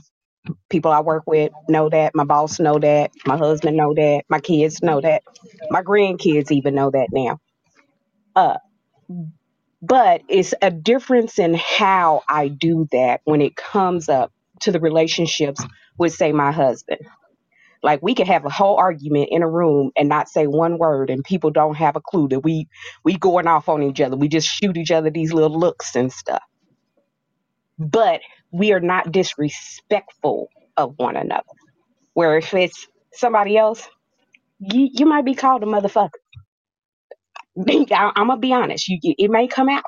[0.69, 2.15] People I work with know that.
[2.15, 3.11] My boss know that.
[3.25, 4.23] My husband know that.
[4.29, 5.23] My kids know that.
[5.71, 7.39] My grandkids even know that now.
[8.35, 8.57] Uh,
[9.81, 14.79] but it's a difference in how I do that when it comes up to the
[14.81, 15.65] relationships
[15.97, 16.99] with, say, my husband.
[17.81, 21.09] Like we could have a whole argument in a room and not say one word,
[21.09, 22.67] and people don't have a clue that we
[23.03, 24.17] we going off on each other.
[24.17, 26.43] We just shoot each other these little looks and stuff.
[27.79, 31.43] But we are not disrespectful of one another.
[32.13, 33.87] Where if it's somebody else,
[34.59, 36.11] you you might be called a motherfucker.
[37.69, 38.87] I, I'm gonna be honest.
[38.89, 39.85] You it may come out,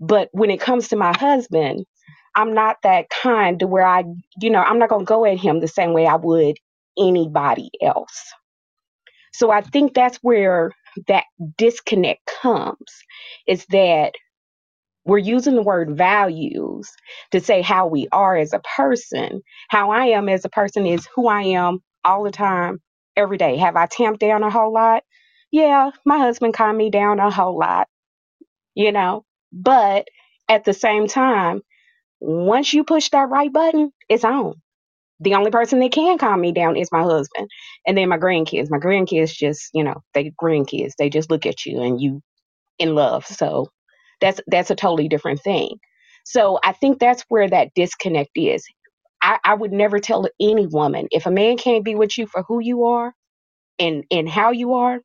[0.00, 1.86] but when it comes to my husband,
[2.36, 4.04] I'm not that kind to where I,
[4.40, 6.58] you know, I'm not gonna go at him the same way I would
[6.98, 8.24] anybody else
[9.32, 10.72] So I think that's where
[11.08, 11.24] that
[11.58, 12.76] disconnect comes
[13.46, 14.12] is that
[15.06, 16.90] we're using the word values
[17.32, 19.42] to say how we are as a person.
[19.70, 22.80] How I am as a person is who I am all the time,
[23.16, 23.56] every day.
[23.58, 25.04] Have I tamped down a whole lot?
[25.52, 27.88] Yeah, my husband calmed me down a whole lot,
[28.74, 29.24] you know.
[29.52, 30.08] But
[30.48, 31.62] at the same time,
[32.20, 34.54] once you push that right button, it's on.
[35.20, 37.48] The only person that can calm me down is my husband.
[37.86, 38.70] And then my grandkids.
[38.70, 40.92] My grandkids just, you know, they grandkids.
[40.98, 42.22] They just look at you and you
[42.78, 43.26] in love.
[43.26, 43.68] So
[44.20, 45.78] that's that's a totally different thing.
[46.24, 48.64] So I think that's where that disconnect is.
[49.22, 52.44] I, I would never tell any woman if a man can't be with you for
[52.48, 53.14] who you are
[53.78, 55.00] and and how you are.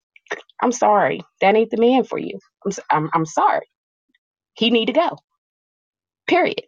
[0.62, 2.40] I'm sorry, that ain't the man for you.
[2.66, 3.68] I'm s- I'm, I'm sorry.
[4.56, 5.18] He need to go.
[6.28, 6.64] Period.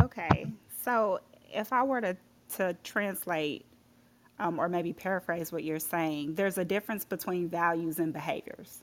[0.00, 0.46] Okay,
[0.82, 1.20] so
[1.52, 2.16] if I were to
[2.56, 3.66] to translate
[4.38, 8.82] um, or maybe paraphrase what you're saying, there's a difference between values and behaviors.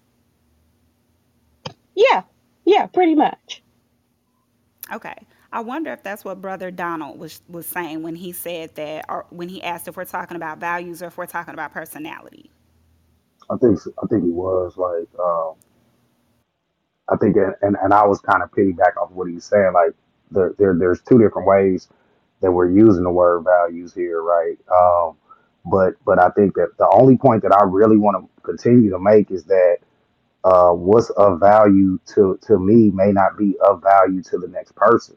[1.95, 2.23] Yeah,
[2.65, 3.63] yeah, pretty much.
[4.93, 5.15] Okay.
[5.51, 9.25] I wonder if that's what Brother Donald was was saying when he said that, or
[9.29, 12.51] when he asked if we're talking about values or if we're talking about personality.
[13.49, 15.55] I think I think he was like um,
[17.09, 19.93] I think and and, I was kind of piggyback off what he's saying like
[20.31, 21.89] there, there there's two different ways
[22.41, 24.57] that we're using the word values here, right?
[24.71, 25.17] Um,
[25.65, 28.99] but but I think that the only point that I really want to continue to
[28.99, 29.77] make is that
[30.45, 34.75] uh, what's of value to to me may not be of value to the next
[34.75, 35.15] person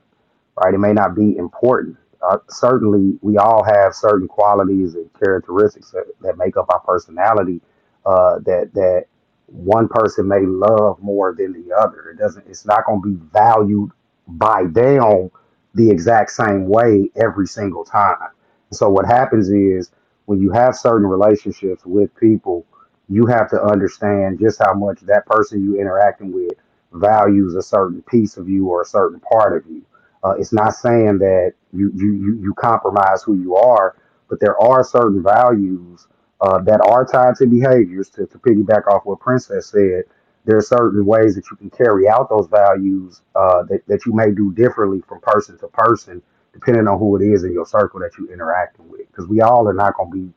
[0.63, 0.75] right?
[0.75, 1.99] It may not be important.
[2.23, 7.61] Uh, certainly, we all have certain qualities and characteristics that, that make up our personality
[8.07, 9.07] uh, that that
[9.51, 12.11] one person may love more than the other.
[12.11, 12.47] It doesn't.
[12.49, 13.91] It's not going to be valued
[14.29, 15.31] by them
[15.75, 18.31] the exact same way every single time.
[18.73, 19.93] So what happens is
[20.27, 22.67] when you have certain relationships with people,
[23.09, 26.53] you have to understand just how much that person you're interacting with
[26.95, 29.83] values a certain piece of you or a certain part of you
[30.25, 33.97] uh, it's not saying that you, you you you compromise who you are,
[34.29, 36.09] but there are certain values
[36.43, 38.11] uh, that are tied to behaviors.
[38.11, 40.05] To, to piggyback off what Princess said,
[40.47, 44.15] there are certain ways that you can carry out those values uh, that that you
[44.15, 46.23] may do differently from person to person,
[46.53, 49.07] depending on who it is in your circle that you're interacting with.
[49.09, 50.35] Because we all are not going to be,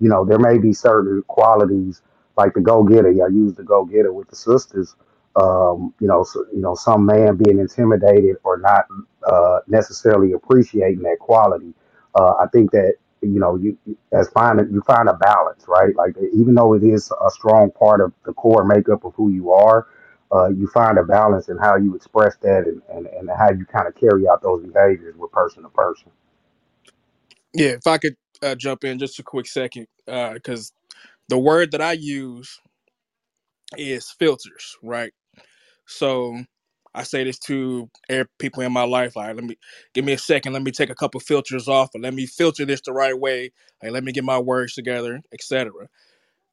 [0.00, 2.02] you know, there may be certain qualities
[2.36, 3.08] like the go getter.
[3.10, 4.86] I use the go getter with the sisters
[5.36, 8.86] um, you know, so, you know, some man being intimidated or not
[9.26, 11.72] uh, necessarily appreciating that quality.
[12.14, 13.78] Uh, I think that you know you
[14.12, 15.96] as find you find a balance, right?
[15.96, 19.52] Like even though it is a strong part of the core makeup of who you
[19.52, 19.88] are,
[20.32, 23.66] uh, you find a balance in how you express that and, and, and how you
[23.66, 26.10] kind of carry out those behaviors with person to person.
[27.54, 30.72] Yeah, if I could uh, jump in just a quick second, because
[31.28, 32.58] the word that I use
[33.78, 35.12] is filters, right?
[35.86, 36.38] So
[36.94, 39.16] I say this to every people in my life.
[39.16, 39.58] Like, let me
[39.94, 40.52] give me a second.
[40.54, 43.52] Let me take a couple filters off, and let me filter this the right way.
[43.82, 45.72] Like, let me get my words together, etc.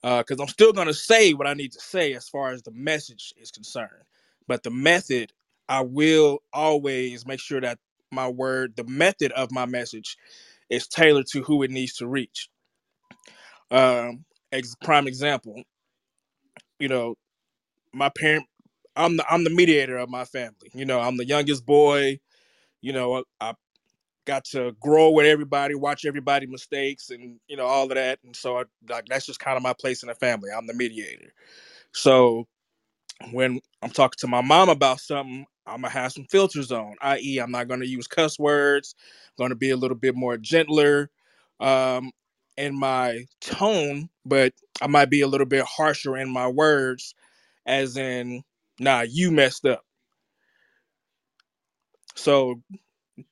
[0.04, 3.34] Because I'm still gonna say what I need to say as far as the message
[3.38, 4.04] is concerned,
[4.48, 5.34] but the method,
[5.70, 7.80] I will always make sure that
[8.12, 10.18] my word, the method of my message,
[10.70, 12.50] is tailored to who it needs to reach.
[13.72, 15.64] Um, ex- prime example,
[16.80, 17.16] you know,
[17.94, 18.46] my parent
[18.96, 20.72] I'm the I'm the mediator of my family.
[20.74, 22.20] You know, I'm the youngest boy.
[22.82, 23.54] You know, I
[24.26, 28.20] got to grow with everybody, watch everybody mistakes, and you know all of that.
[28.24, 30.50] And so, I, like that's just kind of my place in the family.
[30.56, 31.34] I'm the mediator.
[31.94, 32.48] So
[33.32, 36.96] when I'm talking to my mom about something, I'm gonna have some filters on.
[37.02, 38.96] I.e., I'm not gonna use cuss words.
[39.38, 41.10] I'm gonna be a little bit more gentler
[41.60, 42.12] um,
[42.58, 47.14] in my tone, but I might be a little bit harsher in my words,
[47.66, 48.44] as in,
[48.82, 49.84] nah, you messed up.
[52.16, 52.62] So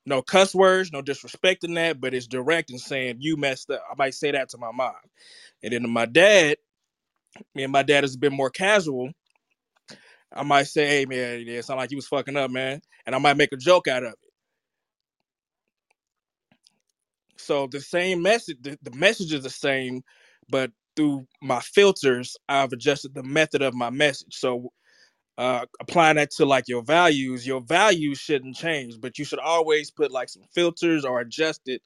[0.06, 3.82] no cuss words, no disrespecting that, but it's direct and saying you messed up.
[3.92, 4.94] I might say that to my mom.
[5.64, 6.58] And then to my dad,
[7.56, 9.10] me and my dad a bit more casual.
[10.32, 12.82] I might say, hey man, it sound like you was fucking up, man.
[13.06, 14.20] And I might make a joke out of it.
[17.38, 20.04] So the same message, the, the message is the same,
[20.50, 24.36] but through my filters, I've adjusted the method of my message.
[24.36, 24.72] So
[25.40, 29.92] uh applying that to like your values, your values shouldn't change, but you should always
[29.92, 31.82] put like some filters or adjust it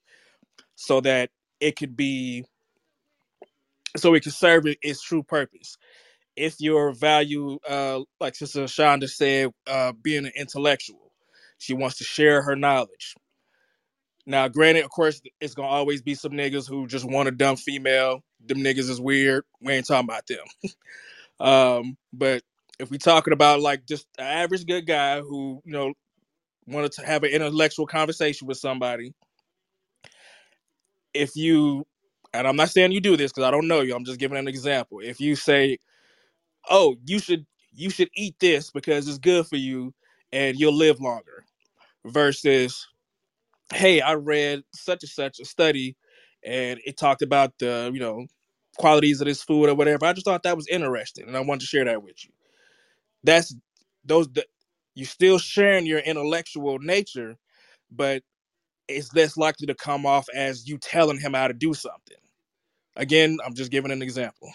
[0.76, 1.30] so that
[1.60, 2.44] it could be
[3.96, 5.76] so it can serve it- its true purpose.
[6.36, 11.12] If your value, uh, like Sister Shonda said, uh, being an intellectual,
[11.58, 13.14] she wants to share her knowledge.
[14.26, 17.56] Now, granted, of course, it's gonna always be some niggas who just want a dumb
[17.56, 18.22] female.
[18.44, 19.44] Them niggas is weird.
[19.60, 20.44] We ain't talking about them.
[21.40, 22.42] Um, but
[22.78, 25.92] if we talking about like just an average good guy who you know
[26.66, 29.14] wanted to have an intellectual conversation with somebody,
[31.14, 31.86] if you
[32.34, 33.94] and I'm not saying you do this because I don't know you.
[33.94, 35.00] I'm just giving an example.
[35.00, 35.78] If you say,
[36.70, 39.94] "Oh, you should you should eat this because it's good for you
[40.32, 41.44] and you'll live longer,"
[42.06, 42.86] versus,
[43.72, 45.96] "Hey, I read such and such a study
[46.44, 48.26] and it talked about the you know
[48.78, 51.62] qualities of this food or whatever." I just thought that was interesting and I wanted
[51.62, 52.32] to share that with you.
[53.24, 53.56] That's
[54.04, 54.46] those the,
[54.96, 57.36] you still sharing your intellectual nature,
[57.92, 58.22] but
[58.88, 62.18] it's less likely to come off as you telling him how to do something.
[62.96, 64.52] Again, I'm just giving an example.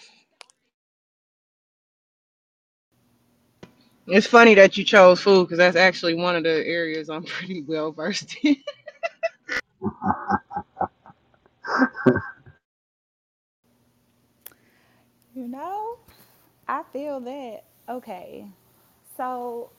[4.06, 7.62] It's funny that you chose food because that's actually one of the areas I'm pretty
[7.62, 8.56] well versed in.
[15.34, 15.98] You know,
[16.68, 17.64] I feel that.
[17.90, 18.46] Okay.
[19.16, 19.70] So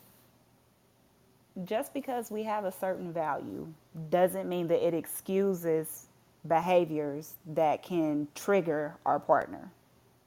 [1.64, 3.68] just because we have a certain value
[4.09, 6.07] doesn't mean that it excuses
[6.47, 9.72] behaviors that can trigger our partner.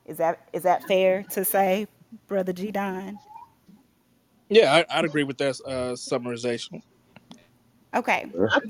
[0.07, 1.87] Is that is that fair to say,
[2.28, 3.18] brother G Don?
[4.49, 6.82] Yeah, I, I'd agree with that uh, summarization.
[7.95, 8.30] Okay.
[8.51, 8.61] I,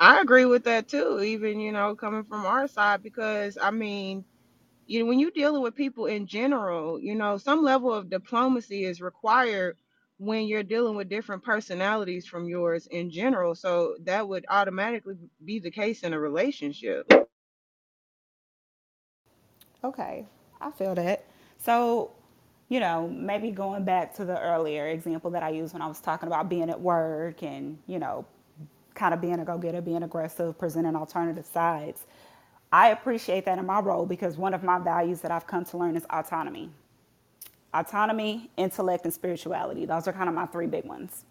[0.00, 4.24] I agree with that too, even, you know, coming from our side, because I mean,
[4.88, 8.84] you know, when you're dealing with people in general, you know, some level of diplomacy
[8.84, 9.76] is required
[10.16, 13.54] when you're dealing with different personalities from yours in general.
[13.54, 17.12] So that would automatically be the case in a relationship.
[19.84, 20.26] Okay.
[20.60, 21.26] I feel that.
[21.58, 22.10] So,
[22.70, 26.00] you know, maybe going back to the earlier example that I used when I was
[26.00, 28.24] talking about being at work and, you know,
[28.94, 32.06] kind of being a go getter, being aggressive, presenting alternative sides.
[32.72, 35.78] I appreciate that in my role because one of my values that I've come to
[35.78, 36.70] learn is autonomy.
[37.72, 39.86] Autonomy, intellect, and spirituality.
[39.86, 41.24] Those are kind of my three big ones.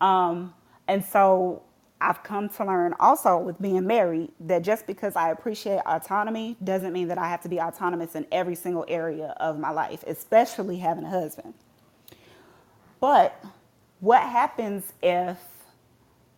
[0.00, 0.54] Um,
[0.88, 1.62] and so
[2.00, 6.92] I've come to learn also with being married that just because I appreciate autonomy doesn't
[6.92, 10.78] mean that I have to be autonomous in every single area of my life, especially
[10.78, 11.54] having a husband.
[13.00, 13.42] But
[14.00, 15.38] what happens if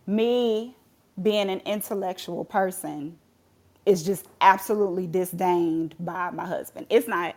[0.07, 0.77] me
[1.21, 3.19] being an intellectual person
[3.89, 6.86] is just absolutely disdained by my husband.
[6.91, 7.36] It's not,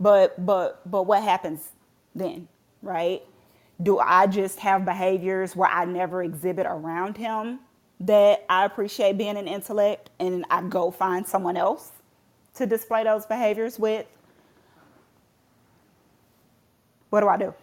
[0.00, 1.70] but but but what happens
[2.16, 2.48] then,
[2.82, 3.22] right?
[3.82, 7.60] Do I just have behaviors where I never exhibit around him
[8.00, 11.92] that I appreciate being an intellect and I go find someone else
[12.56, 14.06] to display those behaviors with?
[17.10, 17.54] What do I do?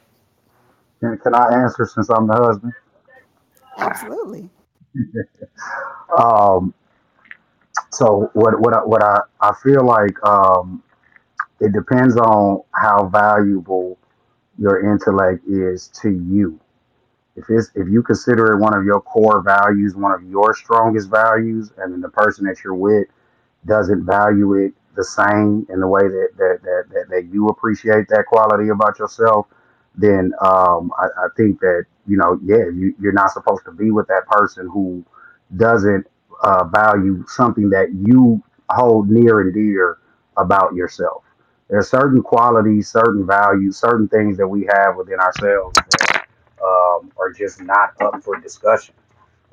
[1.01, 2.73] Can, can I answer since I'm the husband?
[3.77, 4.49] Absolutely.
[6.17, 6.73] Um,
[7.95, 10.83] so what what I, what I, I feel like um,
[11.61, 13.97] it depends on how valuable
[14.59, 16.59] your intellect is to you.
[17.35, 21.09] If it's if you consider it one of your core values, one of your strongest
[21.09, 23.07] values, and then the person that you're with
[23.65, 28.07] doesn't value it the same in the way that that that, that, that you appreciate
[28.09, 29.47] that quality about yourself,
[29.95, 33.91] then um, I, I think that you know, yeah, you, you're not supposed to be
[33.91, 35.05] with that person who
[35.57, 36.07] doesn't
[36.43, 39.99] uh, value something that you hold near and dear
[40.37, 41.23] about yourself.
[41.69, 46.27] There are certain qualities, certain values, certain things that we have within ourselves that
[46.63, 48.95] um, are just not up for discussion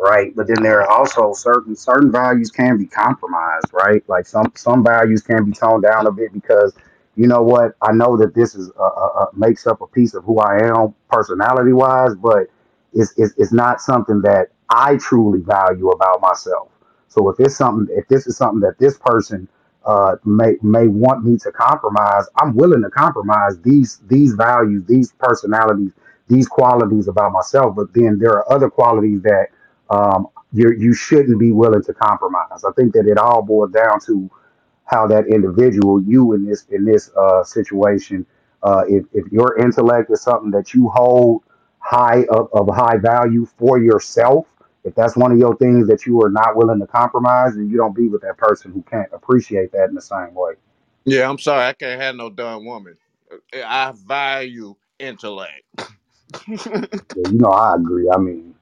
[0.01, 0.37] right?
[0.37, 4.05] But then there are also certain certain values can be compromised, right?
[4.09, 6.75] Like some some values can be toned down a bit because
[7.17, 7.77] you know what?
[7.83, 10.69] I know that this is a, a, a makes up a piece of who I
[10.69, 12.49] am personality wise, but
[12.95, 16.71] it's, it's it's not something that I truly value about myself.
[17.13, 19.49] So if it's something, if this is something that this person
[19.87, 25.13] uh, may may want me to compromise, I'm willing to compromise these these values, these
[25.21, 25.93] personalities,
[26.29, 27.77] these qualities about myself.
[27.77, 29.49] But then there are other qualities that
[29.91, 32.65] um, you you shouldn't be willing to compromise.
[32.67, 34.31] I think that it all boils down to
[34.87, 38.27] how that individual, you in this in this uh, situation,
[38.65, 41.45] uh, if if your intellect is something that you hold
[41.81, 44.47] high of, of high value for yourself,
[44.85, 47.77] if that's one of your things that you are not willing to compromise, and you
[47.79, 50.55] don't be with that person who can't appreciate that in the same way.
[51.05, 52.97] Yeah, I'm sorry, I can't have no dumb woman.
[53.55, 55.63] I value intellect.
[57.17, 58.09] Yeah, you know, I agree.
[58.15, 58.55] I mean,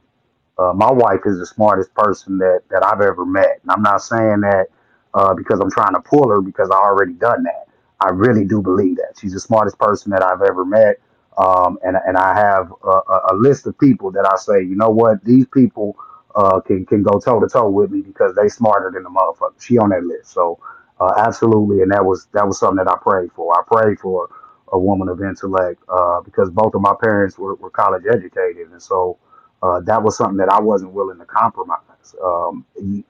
[0.59, 3.59] Uh, my wife is the smartest person that, that I've ever met.
[3.63, 4.67] And I'm not saying that
[5.15, 7.67] uh, because I'm trying to pull her because I already done that.
[8.01, 9.15] I really do believe that.
[9.21, 11.01] She's the smartest person that I've ever met.
[11.37, 14.77] Um, and, and I have a, a a list of people that I say, you
[14.77, 15.97] know what, these people
[16.37, 19.61] uh, can can go toe to toe with me because they smarter than the motherfucker.
[19.63, 20.33] She on that list.
[20.33, 20.61] So
[21.01, 23.55] uh, absolutely, and that was that was something that I prayed for.
[23.55, 24.31] I prayed for
[24.73, 28.83] a woman of intellect uh, because both of my parents were, were college educated, and
[28.83, 29.19] so
[29.63, 31.81] uh, that was something that I wasn't willing to compromise.
[32.25, 32.65] Um,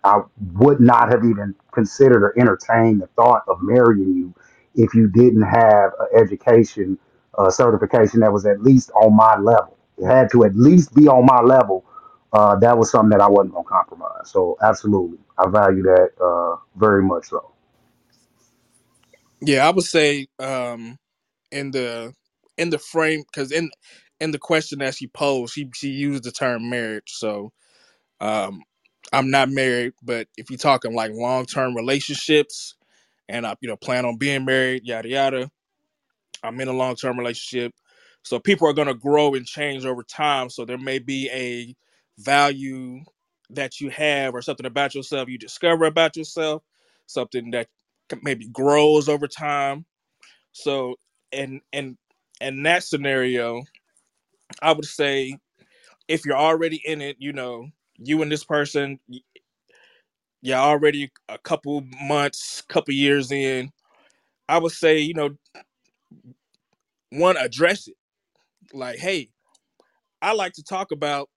[0.05, 0.21] I
[0.55, 4.35] would not have even considered or entertained the thought of marrying you
[4.75, 6.99] if you didn't have an education
[7.39, 9.77] uh, certification that was at least on my level.
[9.99, 11.85] It had to at least be on my level.
[12.33, 14.31] Uh, that was something that I wasn't going to compromise.
[14.31, 17.53] So absolutely, I value that uh, very much so.
[19.41, 20.99] Yeah, I would say um,
[21.53, 22.15] in the
[22.59, 23.71] in the frame because in
[24.21, 27.13] in the question that she posed, she she used the term marriage.
[27.13, 27.53] So
[28.21, 28.63] um,
[29.13, 32.77] I'm not married, but if you're talking like long term relationships,
[33.29, 35.51] and I you know plan on being married, yada yada,
[36.45, 37.73] I'm in a long term relationship.
[38.25, 40.51] So people are gonna grow and change over time.
[40.51, 41.75] So there may be a
[42.21, 43.01] value
[43.51, 46.63] that you have or something about yourself you discover about yourself,
[47.07, 47.69] something that
[48.23, 49.85] maybe grows over time
[50.53, 50.97] so
[51.33, 51.97] and and
[52.41, 53.63] in that scenario,
[54.63, 55.37] I would say
[56.09, 57.69] if you're already in it, you know,
[57.99, 58.99] you and this person,
[60.43, 63.71] you're already a couple months, couple years in.
[64.49, 65.31] I would say, you know,
[67.11, 67.97] one address it.
[68.73, 69.31] Like, hey,
[70.23, 71.29] I like to talk about,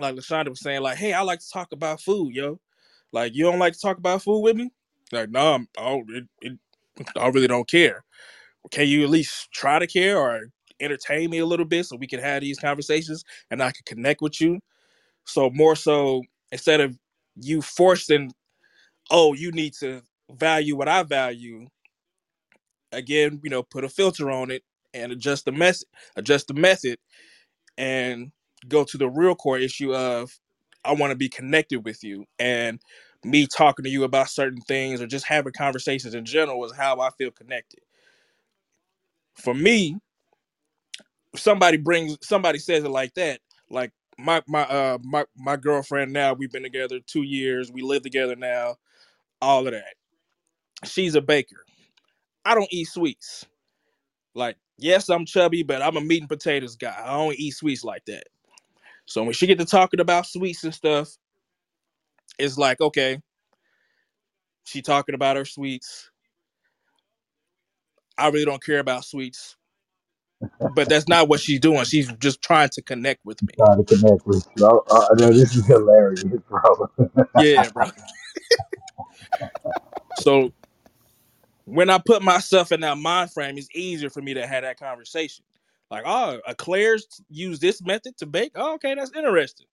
[0.00, 2.60] like Lashonda was saying, like, hey, I like to talk about food, yo.
[3.12, 4.70] Like, you don't like to talk about food with me?
[5.12, 6.58] Like, no, I'm, oh, it, it,
[7.16, 8.04] I really don't care.
[8.70, 10.42] can you at least try to care or
[10.80, 14.22] entertain me a little bit so we can have these conversations and I can connect
[14.22, 14.60] with you?
[15.26, 16.22] So more so
[16.52, 16.98] instead of
[17.36, 18.32] you forcing,
[19.10, 21.66] oh, you need to value what I value,
[22.92, 24.62] again, you know, put a filter on it
[24.94, 26.98] and adjust the message, adjust the method
[27.78, 28.32] and
[28.68, 30.38] go to the real core issue of
[30.84, 32.24] I want to be connected with you.
[32.38, 32.80] And
[33.24, 37.00] me talking to you about certain things or just having conversations in general is how
[37.00, 37.80] I feel connected.
[39.34, 39.98] For me,
[41.36, 43.40] somebody brings somebody says it like that
[43.70, 48.02] like my my uh my my girlfriend now we've been together two years we live
[48.02, 48.74] together now
[49.42, 49.94] all of that.
[50.84, 51.64] She's a baker.
[52.44, 53.46] I don't eat sweets.
[54.34, 56.96] Like yes i'm chubby but i'm a meat and potatoes guy.
[56.98, 58.24] I don't eat sweets like that
[59.10, 61.10] so when she get to talking about sweets and stuff
[62.38, 63.20] it's like okay
[64.64, 66.10] she talking about her sweets
[68.18, 69.56] i really don't care about sweets
[70.68, 73.96] but that's not what she's doing she's just trying to connect with me Trying to
[73.96, 74.66] connect with you.
[74.66, 76.90] Oh, uh, no, this is hilarious, bro.
[77.34, 77.86] yeah bro
[80.14, 80.52] so
[81.66, 84.78] when I put myself in that mind frame, it's easier for me to have that
[84.78, 85.44] conversation.
[85.90, 88.52] Like, oh, a Claire's use this method to bake.
[88.56, 89.66] Oh, okay, that's interesting.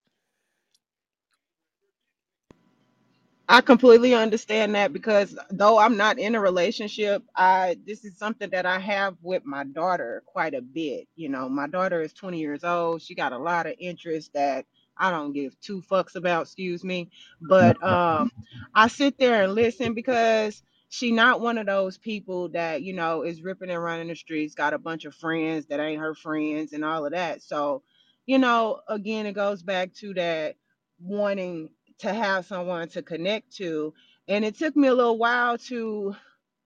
[3.48, 8.50] I completely understand that because though I'm not in a relationship, I this is something
[8.50, 11.08] that I have with my daughter quite a bit.
[11.16, 13.02] You know, my daughter is 20 years old.
[13.04, 14.66] She got a lot of interests that
[14.98, 17.10] I don't give two fucks about, excuse me.
[17.40, 18.32] But um
[18.74, 23.22] I sit there and listen because she not one of those people that, you know,
[23.22, 26.72] is ripping and running the streets, got a bunch of friends that ain't her friends
[26.72, 27.42] and all of that.
[27.42, 27.82] So,
[28.26, 30.56] you know, again, it goes back to that
[31.00, 33.92] wanting to have someone to connect to
[34.28, 36.14] and it took me a little while to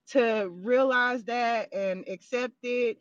[0.09, 2.99] to realize that and accept it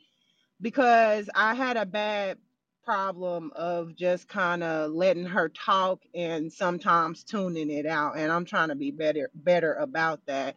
[0.61, 2.37] because I had a bad
[2.83, 8.45] problem of just kind of letting her talk and sometimes tuning it out and I'm
[8.45, 10.55] trying to be better better about that.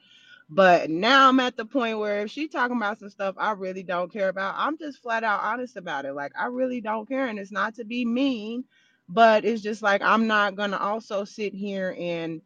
[0.50, 3.82] But now I'm at the point where if she talking about some stuff I really
[3.82, 6.14] don't care about, I'm just flat out honest about it.
[6.14, 8.64] Like I really don't care and it's not to be mean,
[9.08, 12.42] but it's just like I'm not to also sit here and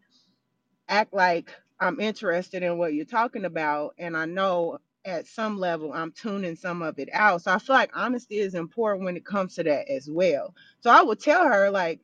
[0.89, 3.95] act like I'm interested in what you're talking about.
[3.99, 7.43] And I know at some level I'm tuning some of it out.
[7.43, 10.55] So I feel like honesty is important when it comes to that as well.
[10.81, 12.01] So I would tell her, like,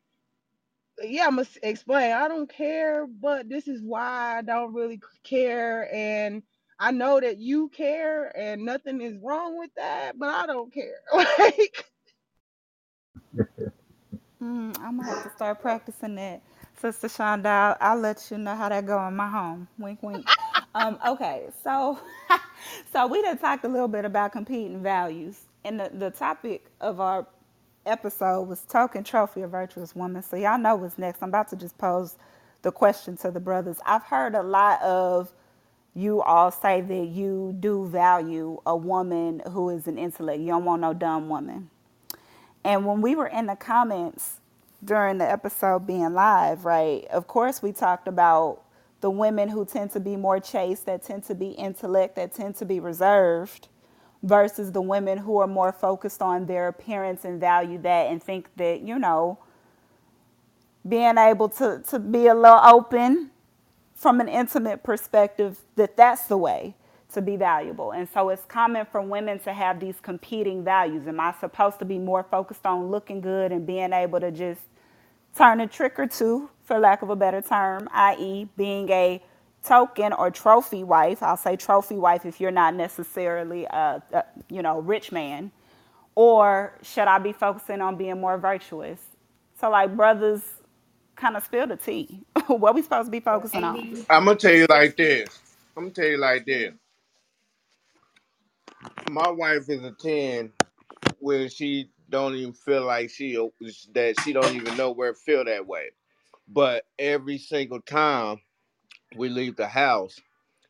[1.03, 2.13] yeah, I'm gonna explain.
[2.13, 5.93] I don't care, but this is why I don't really care.
[5.95, 6.43] And
[6.79, 11.01] I know that you care and nothing is wrong with that, but I don't care.
[11.39, 11.85] Like,
[14.43, 16.43] Mm, I'm gonna have to start practicing that,
[16.79, 17.47] Sister Shonda.
[17.47, 19.69] I'll, I'll let you know how that go in my home.
[19.79, 20.27] Wink, wink.
[20.75, 21.99] Um, okay, so
[22.93, 27.01] so we done talked a little bit about competing values, and the, the topic of
[27.01, 27.27] our
[27.87, 30.23] episode was token trophy of virtuous woman.
[30.23, 31.23] So y'all know what's next.
[31.23, 32.17] I'm about to just pose
[32.63, 33.79] the question to the brothers.
[33.85, 35.33] I've heard a lot of
[35.95, 40.41] you all say that you do value a woman who is an intellect.
[40.41, 41.71] You don't want no dumb woman.
[42.65, 44.41] And when we were in the comments,
[44.85, 47.07] during the episode being live, right?
[47.07, 48.61] Of course, we talked about
[49.01, 52.57] the women who tend to be more chaste, that tend to be intellect, that tend
[52.57, 53.69] to be reserved,
[54.25, 58.49] versus the women who are more focused on their appearance and value that and think
[58.57, 59.39] that, you know,
[60.89, 63.31] being able to, to be a little open
[63.95, 66.75] from an intimate perspective that that's the way
[67.13, 67.93] to be valuable.
[67.93, 71.07] And so it's common for women to have these competing values.
[71.07, 74.63] Am I supposed to be more focused on looking good and being able to just
[75.37, 79.23] turn a trick or two, for lack of a better term, i.e., being a
[79.65, 81.23] token or trophy wife?
[81.23, 85.51] I'll say trophy wife if you're not necessarily a, a you know rich man,
[86.15, 89.01] or should I be focusing on being more virtuous?
[89.61, 90.43] So like brothers
[91.17, 92.21] kind of spill the tea.
[92.47, 94.05] what we supposed to be focusing on?
[94.11, 95.41] I'm gonna tell you like this.
[95.77, 96.73] I'm gonna tell you like this.
[99.11, 100.53] My wife is a ten
[101.19, 103.35] when she don't even feel like she
[103.95, 105.91] that she don't even know where it feel that way.
[106.47, 108.41] But every single time
[109.17, 110.21] we leave the house,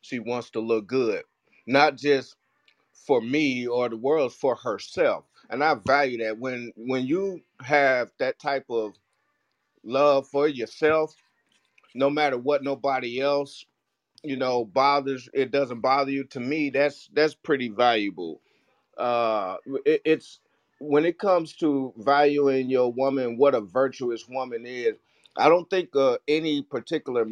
[0.01, 1.23] she wants to look good,
[1.67, 2.35] not just
[2.93, 5.25] for me or the world, for herself.
[5.49, 6.39] And I value that.
[6.39, 8.93] When when you have that type of
[9.83, 11.15] love for yourself,
[11.95, 13.63] no matter what nobody else
[14.23, 18.41] you know bothers it doesn't bother you to me that's that's pretty valuable.
[18.97, 20.39] Uh it, it's
[20.79, 24.95] when it comes to valuing your woman what a virtuous woman is
[25.37, 27.25] i don't think uh, any particular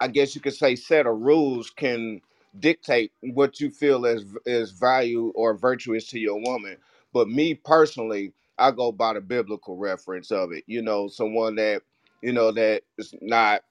[0.00, 2.20] i guess you could say set of rules can
[2.60, 6.76] dictate what you feel as as value or virtuous to your woman.
[7.12, 11.82] But me personally i go by the biblical reference of it you know someone that
[12.22, 13.62] you know that is not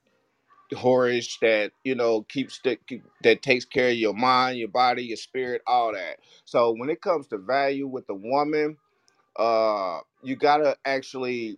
[0.73, 2.78] whorish that you know keeps the,
[3.23, 6.19] that takes care of your mind your body your spirit all that.
[6.45, 8.78] So when it comes to value with the woman
[9.38, 11.57] uh you gotta actually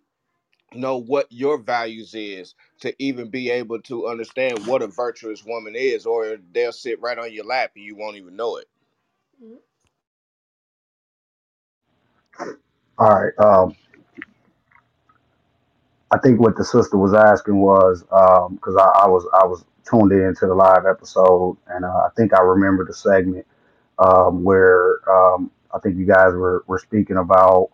[0.75, 5.75] know what your values is to even be able to understand what a virtuous woman
[5.75, 8.67] is or they'll sit right on your lap and you won't even know it
[12.99, 13.33] All right.
[13.39, 13.75] Um,
[16.11, 20.11] I think what the sister was asking was because I, I was I was tuned
[20.13, 23.45] in to the live episode, and uh, I think I remember the segment
[23.99, 27.71] um, where um, I think you guys were, were speaking about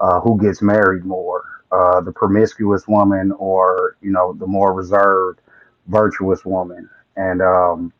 [0.00, 5.40] uh, who gets married more, uh, the promiscuous woman or you know the more reserved,
[5.88, 7.92] virtuous woman, and um,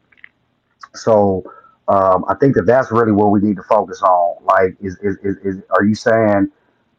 [0.95, 1.45] so
[1.89, 4.45] um, I think that that's really what we need to focus on.
[4.45, 6.51] Like, is is, is, is are you saying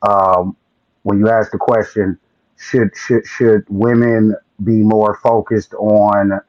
[0.07, 0.55] um,
[1.03, 2.19] when you ask the question,
[2.57, 6.39] should should should women be more focused on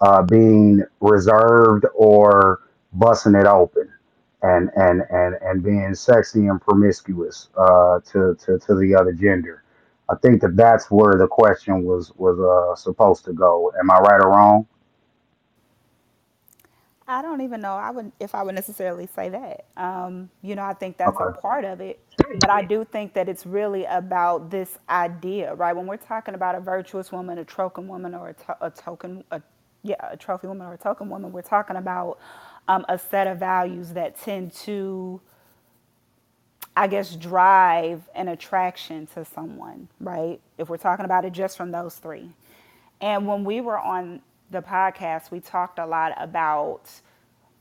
[0.00, 2.62] uh, being reserved or
[2.92, 3.90] busting it open
[4.42, 9.64] and and and and being sexy and promiscuous uh, to, to to the other gender?
[10.10, 13.72] I think that that's where the question was was uh, supposed to go.
[13.80, 14.66] Am I right or wrong?
[17.08, 19.66] I don't even know I would if I would necessarily say that.
[19.76, 21.38] Um, you know, I think that's a Okay.
[21.42, 22.00] part of it,
[22.40, 25.74] but I do think that it's really about this idea, right?
[25.76, 29.24] When we're talking about a virtuous woman, a token woman, or a, to- a token,
[29.32, 29.42] a,
[29.82, 32.18] yeah, a trophy woman or a token woman, we're talking about
[32.68, 35.20] um, a set of values that tend to
[36.78, 40.40] I guess, drive an attraction to someone, right?
[40.58, 42.30] If we're talking about it just from those three.
[43.00, 44.22] And when we were on
[44.52, 46.88] the podcast, we talked a lot about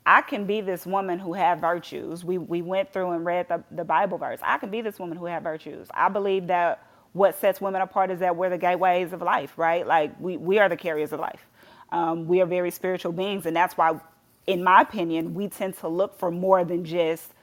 [0.05, 2.24] I can be this woman who had virtues.
[2.24, 4.39] We, we went through and read the, the Bible verse.
[4.43, 5.88] I can be this woman who had virtues.
[5.95, 9.86] I believe that what sets women apart is that we're the gateways of life, right?
[9.86, 11.47] Like we, we are the carriers of life.
[11.91, 13.99] Um, we are very spiritual beings, and that's why,
[14.45, 17.34] in my opinion, we tend to look for more than just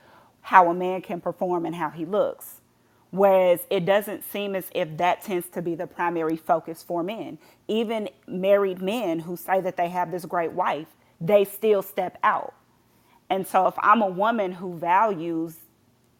[0.44, 2.60] how a man can perform and how he looks.
[3.12, 7.38] Whereas it doesn't seem as if that tends to be the primary focus for men.
[7.68, 10.88] Even married men who say that they have this great wife,
[11.20, 12.54] they still step out.
[13.30, 15.56] And so if I'm a woman who values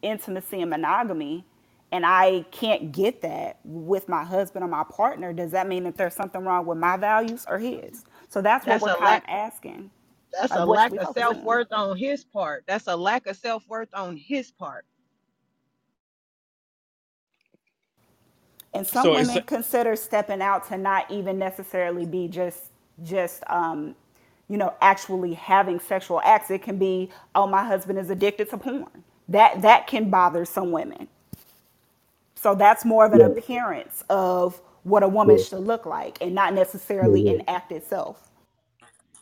[0.01, 1.45] intimacy and monogamy
[1.91, 5.97] and I can't get that with my husband or my partner, does that mean that
[5.97, 8.05] there's something wrong with my values or his?
[8.29, 9.91] So that's what That's we're kind of asking.
[10.39, 11.43] That's Like, a what lack we of focus self on?
[11.43, 12.65] worth on his part.
[12.67, 14.85] That's a lack of self worth on his part.
[18.73, 22.71] and some So it's women consider stepping out to not even necessarily be just
[23.03, 23.95] just um,
[24.49, 28.57] you know actually having sexual acts it can be oh my husband is addicted to
[28.59, 31.09] porn that that can bother some women
[32.35, 33.23] so that's more of an Yeah.
[33.23, 35.39] appearance of what a woman Yeah.
[35.39, 36.53] should look like and not
[37.01, 37.09] Yeah.
[37.09, 37.33] necessarily yeah.
[37.33, 38.24] an act itself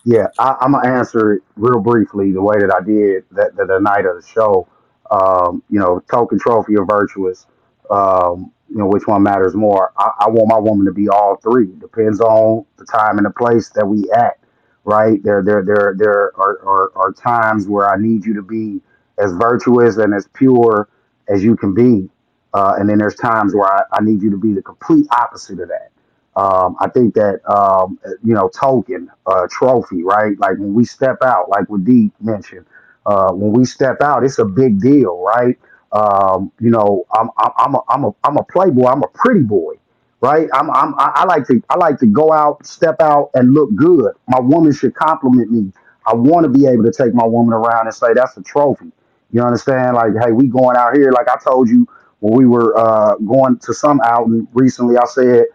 [0.06, 3.66] Yeah, I, I'm gonna answer it real briefly the way that I did that the,
[3.66, 4.68] the night of the show.
[5.12, 7.48] Um, you know, token trophy or virtuous.
[7.92, 9.94] um, you know, which one matters more.
[9.98, 11.68] I, I want my woman to be all three.
[11.80, 14.40] Depends on the time and the place that we at,
[14.86, 15.24] right?
[15.24, 18.82] There, there, there, there are, are, are times where I need you to be
[19.20, 20.90] as virtuous and as pure
[21.30, 22.10] as you can be,
[22.56, 25.62] uh, and then there's times where I, I need you to be the complete opposite
[25.62, 25.93] of that.
[26.36, 30.38] Um, I think that um, you know, token, uh, trophy, right?
[30.40, 32.66] Like when we step out, like what Dee mentioned,
[33.06, 35.58] uh, when we step out, it's a big deal, right?
[35.92, 38.88] Um, you know, I'm I'm I'm a, I'm a I'm a playboy.
[38.88, 39.76] I'm a pretty boy,
[40.22, 40.50] right?
[40.54, 43.76] I'm I'm I I like to I like to go out, step out, and look
[43.76, 44.14] good.
[44.28, 45.72] My woman should compliment me.
[46.08, 48.92] I want to be able to take my woman around and say that's a trophy.
[49.32, 49.96] You understand?
[49.96, 51.12] Like, hey, we going out here.
[51.12, 51.88] Like I told you
[52.20, 55.46] when we were uh, going to some outing recently, I said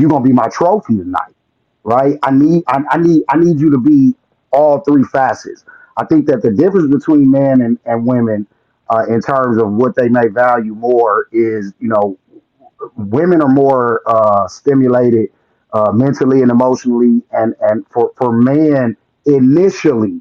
[0.00, 1.34] you're gonna be my trophy tonight,
[1.84, 2.18] right?
[2.24, 4.14] I need I, I need I need you to be
[4.52, 5.64] all three facets.
[5.98, 8.46] I think that the difference between men and, and women
[8.90, 12.18] uh, in terms of what they may value more is, you know,
[12.96, 15.30] women are more uh, stimulated
[15.72, 20.20] uh, mentally and emotionally, and and for for man initially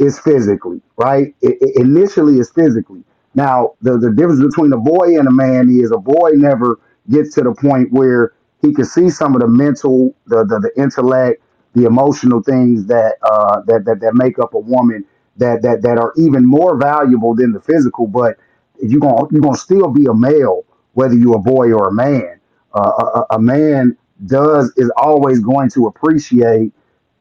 [0.00, 1.34] is physically right.
[1.42, 3.04] It, it initially is physically.
[3.34, 7.34] Now the the difference between a boy and a man is a boy never gets
[7.36, 11.42] to the point where he can see some of the mental, the the, the intellect,
[11.74, 15.04] the emotional things that uh, that that that make up a woman
[15.36, 18.36] that that that are even more valuable than the physical, but
[18.82, 22.40] you're gonna you're gonna still be a male whether you're a boy or a man.
[22.74, 23.96] Uh, a, a man
[24.26, 26.72] does is always going to appreciate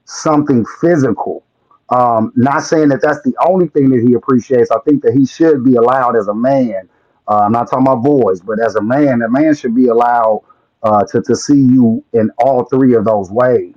[0.05, 1.43] something physical.
[1.89, 4.71] Um, not saying that that's the only thing that he appreciates.
[4.71, 6.89] I think that he should be allowed as a man.
[7.27, 10.43] Uh, I'm not talking about boys, but as a man, a man should be allowed
[10.83, 13.75] uh, to to see you in all three of those ways.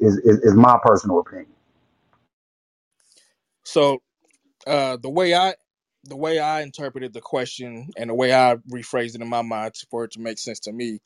[0.00, 1.46] Is is, is my personal opinion.
[3.64, 4.02] So
[4.66, 5.54] uh, the way I
[6.04, 9.74] the way I interpreted the question and the way I rephrased it in my mind
[9.90, 11.00] for it to make sense to me,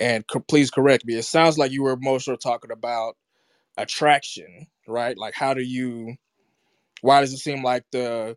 [0.00, 1.14] and co- please correct me.
[1.16, 3.16] It sounds like you were mostly talking about
[3.78, 5.18] attraction, right?
[5.18, 6.16] Like how do you?
[7.02, 8.36] Why does it seem like the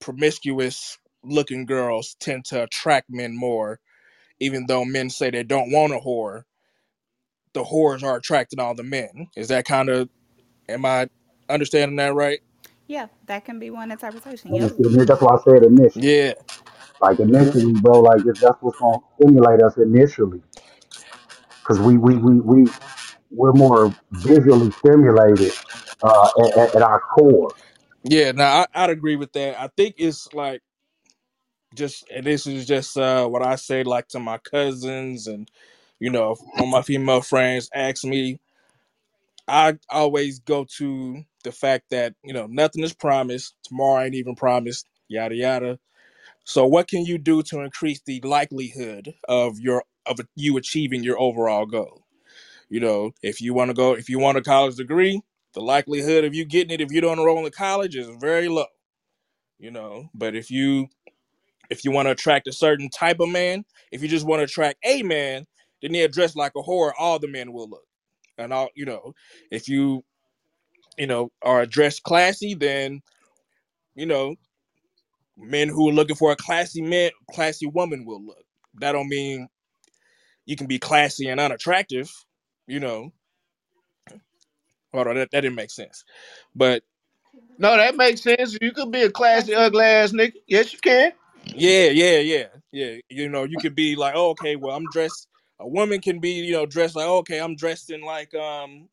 [0.00, 3.80] promiscuous looking girls tend to attract men more,
[4.40, 6.44] even though men say they don't want a whore?
[7.54, 9.28] The whores are attracting all the men.
[9.36, 10.08] Is that kind of?
[10.68, 11.08] Am I
[11.48, 12.40] understanding that right?
[12.86, 14.54] Yeah, that can be one interpretation.
[14.54, 14.72] Yep.
[14.78, 16.06] And That's why I said initially.
[16.06, 16.34] Yeah.
[17.00, 18.00] Like initially, bro.
[18.00, 20.42] Like if that's what's gonna stimulate us initially,
[21.60, 22.66] because we we we we
[23.30, 25.52] we're more visually stimulated
[26.02, 27.50] uh, at, at, at our core.
[28.04, 29.60] Yeah, now I, I'd agree with that.
[29.60, 30.62] I think it's like
[31.74, 35.50] just, and this is just uh, what I say, like to my cousins and
[36.00, 38.40] you know, of my female friends ask me,
[39.46, 43.54] I always go to the fact that you know nothing is promised.
[43.64, 44.86] Tomorrow ain't even promised.
[45.08, 45.78] Yada yada.
[46.44, 51.18] So, what can you do to increase the likelihood of your of you achieving your
[51.18, 52.02] overall goal?
[52.68, 55.22] You know, if you want to go, if you want a college degree,
[55.54, 58.66] the likelihood of you getting it if you don't enroll in college is very low.
[59.58, 60.88] You know, but if you
[61.70, 64.44] If you want to attract a certain type of man, if you just want to
[64.44, 65.46] attract a man,
[65.82, 66.92] then they're dressed like a whore.
[66.98, 67.84] All the men will look,
[68.38, 69.14] and all you know.
[69.50, 70.04] If you
[70.98, 73.02] you know are dressed classy, then
[73.94, 74.36] you know
[75.36, 78.44] men who are looking for a classy man, classy woman will look.
[78.80, 79.48] That don't mean
[80.46, 82.10] you can be classy and unattractive.
[82.66, 83.12] You know,
[84.92, 86.04] hold on, that, that didn't make sense.
[86.54, 86.82] But
[87.58, 88.56] No, that makes sense.
[88.60, 90.34] You could be a classy, ugly ass nigga.
[90.46, 91.12] Yes, you can.
[91.54, 92.96] Yeah, yeah, yeah, yeah.
[93.08, 95.28] You know, you could be like, oh, okay, well, I'm dressed.
[95.60, 98.88] A woman can be, you know, dressed like, oh, okay, I'm dressed in like, um,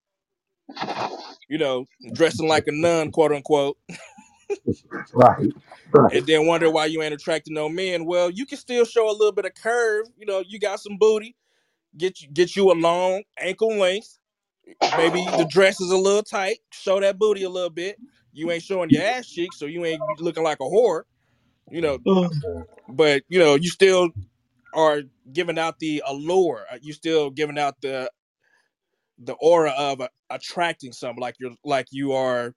[1.48, 3.78] you know, dressing like a nun, quote unquote,
[5.14, 5.48] Right,
[5.92, 8.06] right, and then wonder why you ain't attracting no men.
[8.06, 10.08] Well, you can still show a little bit of curve.
[10.18, 11.36] You know, you got some booty.
[11.98, 14.18] Get you get you a long ankle length.
[14.98, 16.60] Maybe the dress is a little tight.
[16.72, 17.98] Show that booty a little bit.
[18.34, 21.04] You ain't showing your ass cheeks, so you ain't looking like a whore.
[21.70, 22.00] You know,
[22.90, 24.10] but you know, you still
[24.74, 25.02] are
[25.34, 26.66] giving out the allure.
[26.82, 28.12] You still giving out the
[29.20, 32.54] the aura of uh, attracting something like you're like you are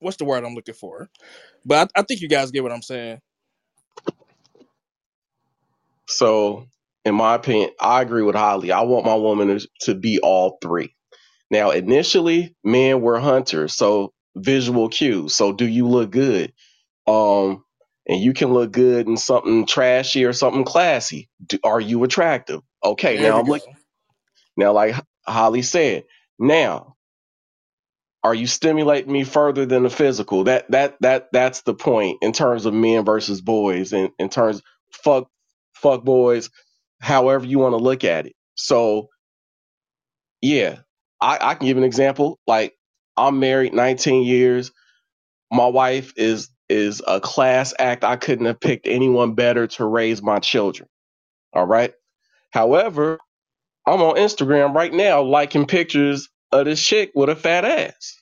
[0.00, 1.08] what's the word I'm looking for?
[1.66, 3.20] But I, I think you guys get what I'm saying.
[6.08, 6.66] So,
[7.04, 8.72] in my opinion, I agree with Holly.
[8.72, 10.94] I want my woman to, to be all three.
[11.50, 15.36] Now, initially, men were hunters, so visual cues.
[15.36, 16.52] So, do you look good?
[17.06, 17.64] Um,
[18.08, 21.30] and you can look good in something trashy or something classy.
[21.46, 22.62] Do, are you attractive?
[22.84, 23.48] Okay, There now we I'm go.
[23.48, 23.76] looking.
[24.56, 24.96] Now, like
[25.26, 26.04] Holly said,
[26.38, 26.96] now
[28.22, 30.44] are you stimulating me further than the physical?
[30.44, 34.62] That that that that's the point in terms of men versus boys, and in terms
[34.92, 35.28] fuck
[35.74, 36.50] fuck boys,
[37.00, 38.34] however you want to look at it.
[38.56, 39.08] So
[40.42, 40.78] yeah,
[41.20, 42.40] I, I can give an example.
[42.46, 42.74] Like
[43.16, 44.72] I'm married 19 years.
[45.52, 48.04] My wife is is a class act.
[48.04, 50.88] I couldn't have picked anyone better to raise my children.
[51.54, 51.94] All right.
[52.52, 53.18] However,
[53.86, 58.16] I'm on Instagram right now liking pictures of this chick with a fat ass.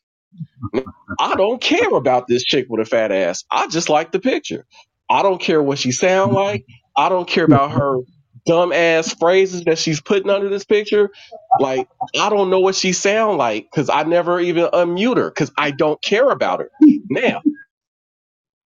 [1.20, 3.44] I don't care about this chick with a fat ass.
[3.50, 4.66] I just like the picture.
[5.10, 6.66] I don't care what she sound like.
[6.96, 7.98] I don't care about her
[8.46, 11.10] dumb ass phrases that she's putting under this picture.
[11.60, 11.88] Like
[12.18, 15.72] I don't know what she sound like because I never even unmute her because I
[15.72, 16.70] don't care about her.
[17.10, 17.42] Now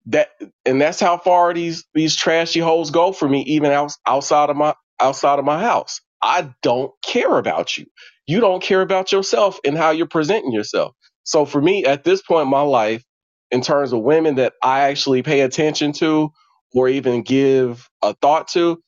[0.07, 0.31] that
[0.67, 4.57] and that's how far these these trashy holes go for me, even out, outside of
[4.57, 6.01] my outside of my house.
[6.23, 7.87] I don't care about you.
[8.27, 10.95] You don't care about yourself and how you're presenting yourself.
[11.25, 13.05] So for me, at this point in my life,
[13.51, 16.31] in terms of women that I actually pay attention to
[16.75, 18.83] or even give a thought to,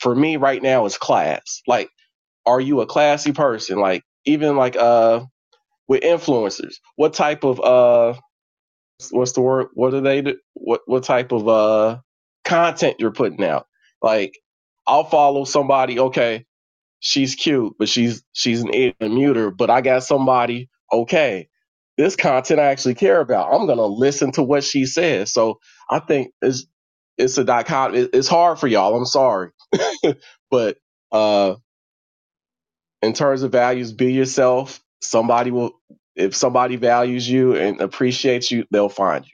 [0.00, 1.62] for me right now is class.
[1.66, 1.90] Like,
[2.46, 3.78] are you a classy person?
[3.80, 5.22] Like, even like uh
[5.88, 8.18] with influencers, what type of uh
[9.12, 9.68] what's the word?
[9.74, 10.38] What do they do?
[10.54, 11.98] What what type of uh
[12.44, 13.66] content you're putting out?
[14.02, 14.34] Like,
[14.86, 15.98] I'll follow somebody.
[16.00, 16.46] Okay,
[17.00, 19.56] she's cute, but she's she's an idiot and muter.
[19.56, 20.68] But I got somebody.
[20.92, 21.48] Okay,
[21.98, 23.52] this content I actually care about.
[23.54, 25.32] I'm gonna listen to what she says.
[25.32, 26.66] So I think it's
[27.18, 28.00] it's a dichotomy.
[28.00, 28.96] It- It's hard for y'all.
[28.96, 29.50] I'm sorry,
[30.50, 30.78] but
[31.12, 31.56] uh,
[33.02, 34.80] in terms of values, be yourself.
[35.02, 35.72] Somebody will.
[36.16, 39.32] If somebody values you and appreciates you, they'll find you.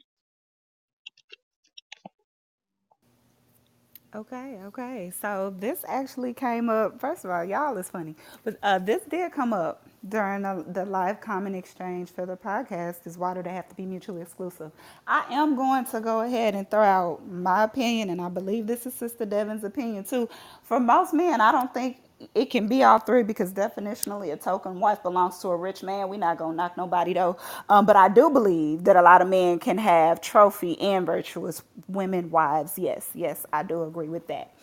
[4.15, 5.13] Okay, okay.
[5.21, 7.01] So this actually came up.
[7.01, 10.85] First of all, y'all is funny, but uh, this did come up during the, the
[10.85, 13.07] live comment exchange for the podcast.
[13.07, 14.73] Is why do they have to be mutually exclusive?
[15.07, 18.85] I am going to go ahead and throw out my opinion, and I believe this
[18.85, 20.29] is Sister Devin's opinion too.
[20.65, 21.99] For most men, I don't think
[22.35, 26.09] it can be all three because definitionally a token wife belongs to a rich man.
[26.09, 27.37] We're not gonna knock nobody though.
[27.69, 31.63] Um, but I do believe that a lot of men can have trophy and virtuous
[31.89, 32.79] women wives.
[32.79, 34.55] Yes, yes, I do agree with that.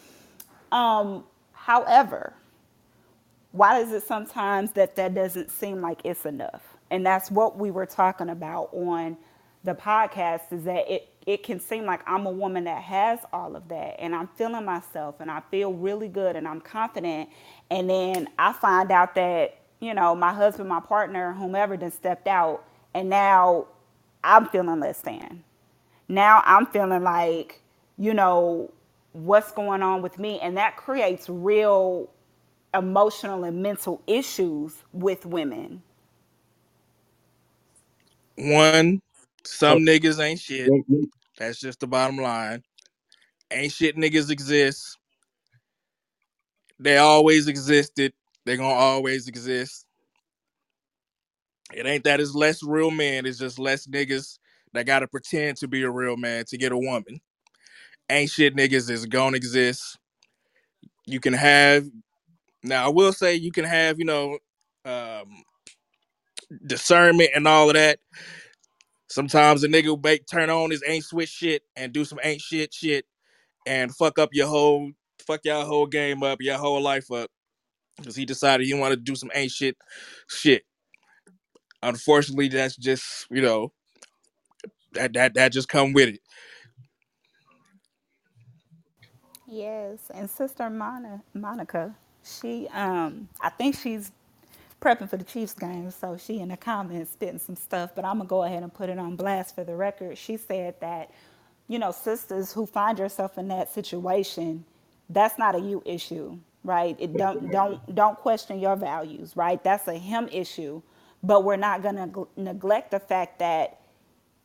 [0.71, 2.33] Um, however,
[3.51, 7.71] why is it sometimes that that doesn't seem like it's enough and that's what we
[7.71, 9.17] were talking about on
[9.67, 13.55] the podcast is that it it can seem like i'm a woman that has all
[13.55, 17.29] of that and i'm feeling myself and i feel really good and i'm confident.
[17.69, 22.27] And then i find out that you know my husband my partner whomever then stepped
[22.27, 22.63] out
[22.95, 23.67] and now
[24.23, 25.43] i'm feeling less than.
[26.07, 27.61] Now i'm feeling like
[27.97, 28.71] you know
[29.13, 30.39] what's going on with me?
[30.39, 32.09] And that creates real
[32.73, 35.83] emotional and mental issues with women.
[38.37, 39.01] One,
[39.47, 40.69] some niggas ain't shit.
[41.37, 42.63] That's just the bottom line.
[43.51, 44.97] Ain't shit niggas exist.
[46.79, 48.13] They always existed.
[48.45, 49.85] They gonna always exist.
[51.73, 53.25] It ain't that it's less real men.
[53.25, 54.39] It's just less niggas
[54.73, 57.19] that gotta pretend to be a real man to get a woman.
[58.09, 59.97] Ain't shit niggas is gonna exist.
[61.05, 61.85] You can have
[62.63, 62.85] now.
[62.85, 64.37] I will say you can have you know
[64.85, 65.43] um,
[66.65, 67.99] discernment and all of that.
[69.07, 72.41] Sometimes a nigga will make turn on his ain't switch shit and do some ain't
[72.41, 73.05] shit shit
[73.65, 74.91] and fuck up your whole
[75.25, 77.29] fuck your whole game up, your whole life up
[77.97, 79.77] because he decided he wanted to do some ain't shit
[80.29, 80.63] shit.
[81.83, 83.71] Unfortunately, that's just you know
[84.93, 86.21] that that that just come with it.
[89.47, 94.11] Yes, and Sister Mona, Monica, she um I think she's
[94.81, 98.17] prepping for the Chiefs game, so she in the comments spitting some stuff, but I'm
[98.19, 100.17] gonna go ahead and put it on blast for the record.
[100.17, 101.11] She said that,
[101.67, 104.65] you know, sisters who find yourself in that situation,
[105.09, 106.95] that's not a you issue, right?
[106.99, 109.63] It don't don't don't question your values, right?
[109.63, 110.81] That's a him issue,
[111.23, 113.79] but we're not gonna gl- neglect the fact that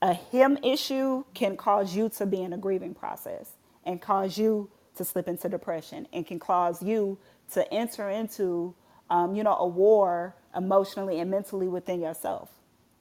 [0.03, 3.53] a him issue can cause you to be in a grieving process
[3.85, 7.18] and cause you to slip into depression and can cause you
[7.53, 8.74] to enter into
[9.11, 12.50] um, you know a war emotionally and mentally within yourself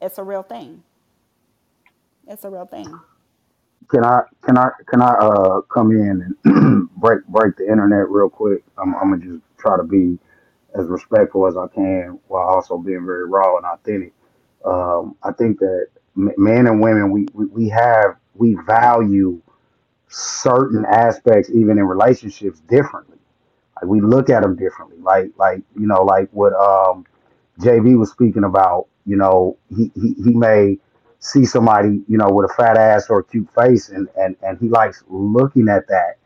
[0.02, 0.84] it's a real thing
[2.28, 3.02] it's a real thing
[3.90, 8.30] Can I can I can I uh come in and break break the internet real
[8.30, 8.64] quick?
[8.78, 10.20] I'm I'm gonna just try to be
[10.76, 14.14] as respectful as I can while also being very raw and authentic.
[14.66, 15.88] Um, I think that
[16.38, 19.42] men and women we, we we have we value
[20.10, 23.11] certain aspects even in relationships differently.
[23.82, 24.98] Like we look at them differently.
[25.00, 27.06] Like like you know like what um
[27.60, 28.88] JB was speaking about.
[29.06, 30.78] You know he he, he may
[31.20, 34.60] see somebody you know with a fat ass or a cute face and and and
[34.60, 36.18] he likes looking at that.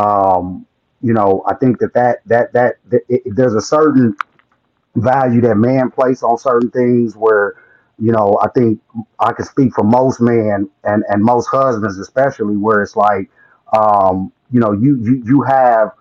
[0.00, 0.66] Um,
[1.02, 4.16] you know, I think that that that that, that it, there's a certain
[4.96, 7.54] value that man place on certain things where
[7.98, 8.80] you know i think
[9.20, 13.30] i can speak for most men and and most husbands especially where it's like
[13.76, 15.92] um you know you you you have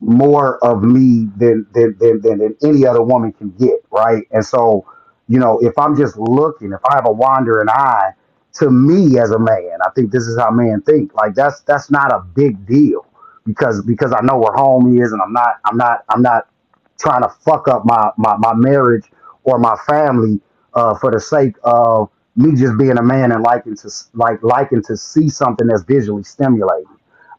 [0.00, 4.24] more of me than than, than than than any other woman can get, right?
[4.32, 4.86] And so,
[5.28, 8.12] you know, if I'm just looking, if I have a wandering eye,
[8.54, 11.14] to me as a man, I think this is how men think.
[11.14, 13.06] Like that's that's not a big deal
[13.46, 16.48] because because I know where home is, and I'm not I'm not I'm not
[17.00, 19.06] trying to fuck up my my, my marriage
[19.44, 20.40] or my family
[20.74, 24.82] uh, for the sake of me just being a man and liking to like liking
[24.84, 26.86] to see something that's visually stimulating.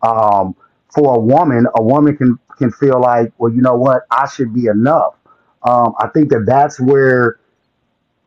[0.03, 0.55] Um,
[0.93, 4.53] for a woman, a woman can can feel like, well, you know what, I should
[4.55, 5.15] be enough.
[5.63, 7.33] Um, I think that that's where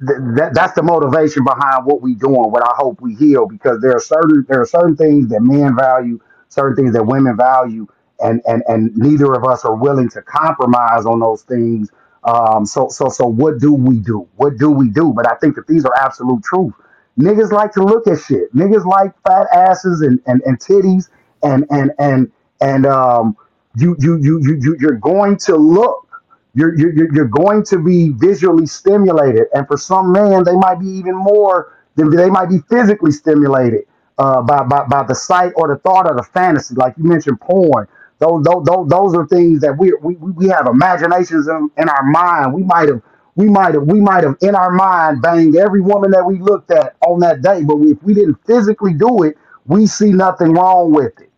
[0.07, 2.51] th- that that's the motivation behind what we doing.
[2.53, 5.76] What I hope we heal because there are certain there are certain things that men
[5.76, 7.89] value, certain things that women value,
[8.20, 11.91] and and and neither of us are willing to compromise on those things.
[12.24, 14.28] Um, so so so what do we do?
[14.37, 15.12] What do we do?
[15.14, 16.74] But I think that these are absolute truth.
[17.20, 18.55] Niggas like to look at shit.
[18.55, 21.09] Niggas like fat asses and and, and titties
[21.43, 23.37] and and and and um
[23.77, 26.09] you you you you you you're going to look.
[26.55, 29.45] You're, you're, you're going to be visually stimulated.
[29.55, 33.83] And for some men, they might be even more than they might be physically stimulated
[34.18, 36.75] uh, by, by, by the sight or the thought of the fantasy.
[36.77, 37.89] Like you mentioned, porn.
[38.20, 42.05] Those, those, those, those are things that we, we, we have imaginations in, in our
[42.05, 42.55] mind.
[42.55, 43.03] We might have
[43.35, 46.70] we might have we might have in our mind banged every woman that we looked
[46.70, 50.93] at on that day, but if we didn't physically do it, we see nothing wrong
[50.93, 51.29] with it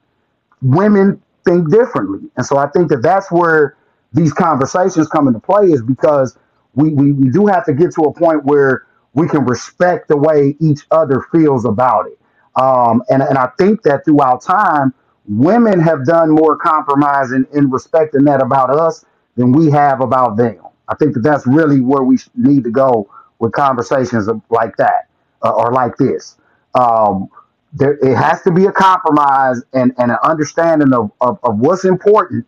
[0.63, 2.31] women think differently.
[2.39, 3.79] And so I think that that's where
[4.15, 6.39] these conversations come into play is because
[6.77, 10.19] we, we, we do have to get to a point where we can respect the
[10.19, 12.21] way each other feels about it.
[12.61, 14.95] Um, and, and I think that throughout time,
[15.29, 20.61] women have done more compromising in respecting that about us than we have about them.
[20.89, 25.09] I think that that's really where we need to go with conversations like that
[25.45, 26.37] uh, or like this.
[26.77, 27.31] Um,
[27.77, 31.85] there it has to be a compromise and, and an understanding of, of, of what's
[31.85, 32.47] important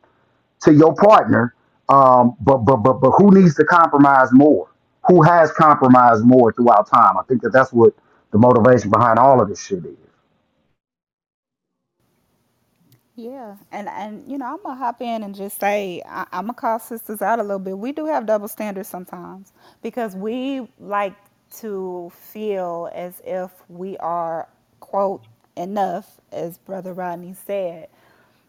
[0.62, 1.54] to your partner.
[1.88, 4.70] Um, but but but but who needs to compromise more?
[5.06, 7.18] Who has compromised more throughout time?
[7.18, 7.94] I think that that's what
[8.32, 9.96] the motivation behind all of this shit is.
[13.16, 16.54] Yeah, and and you know I'm gonna hop in and just say I, I'm gonna
[16.54, 17.78] call sisters out a little bit.
[17.78, 19.52] We do have double standards sometimes
[19.82, 21.14] because we like
[21.58, 24.48] to feel as if we are
[24.88, 25.24] quote
[25.56, 27.88] enough, as Brother Rodney said,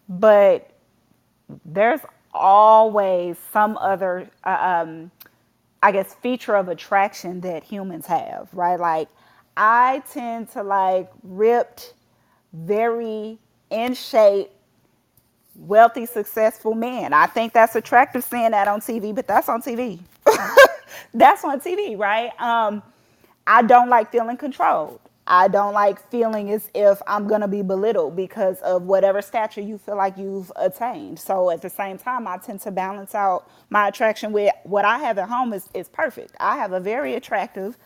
[0.07, 0.71] but
[1.65, 2.01] there's
[2.33, 5.11] always some other uh, um,
[5.81, 8.79] I guess feature of attraction that humans have, right?
[8.79, 9.09] Like
[9.57, 11.93] I tend to like ripped,
[12.53, 14.51] very in shape
[15.55, 17.13] wealthy, successful men.
[17.13, 19.99] I think that's attractive seeing that on TV, but that's on TV.
[21.13, 22.31] that's on TV, right?
[22.41, 22.81] Um,
[23.45, 24.99] I don't like feeling controlled.
[25.29, 29.61] I don't like feeling as if I'm going to be belittled because of whatever stature
[29.61, 31.19] you feel like you've attained.
[31.19, 34.99] So at the same time, I tend to balance out my attraction with what I
[34.99, 36.35] have at home is, is perfect.
[36.41, 37.77] I have a very attractive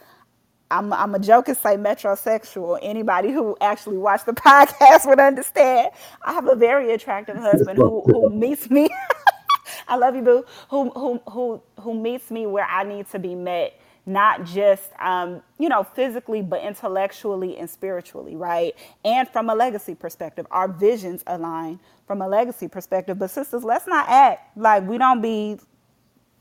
[0.71, 2.79] I'm I'm a joke and say metrosexual.
[2.81, 5.91] Anybody who actually watched the podcast would understand.
[6.23, 8.89] I have a very attractive husband who who meets me.
[9.87, 10.45] I love you, boo.
[10.71, 15.41] Who who who who meets me where I need to be met, not just um,
[15.59, 18.75] you know physically, but intellectually and spiritually, right?
[19.05, 23.19] And from a legacy perspective, our visions align from a legacy perspective.
[23.19, 25.59] But sisters, let's not act like we don't be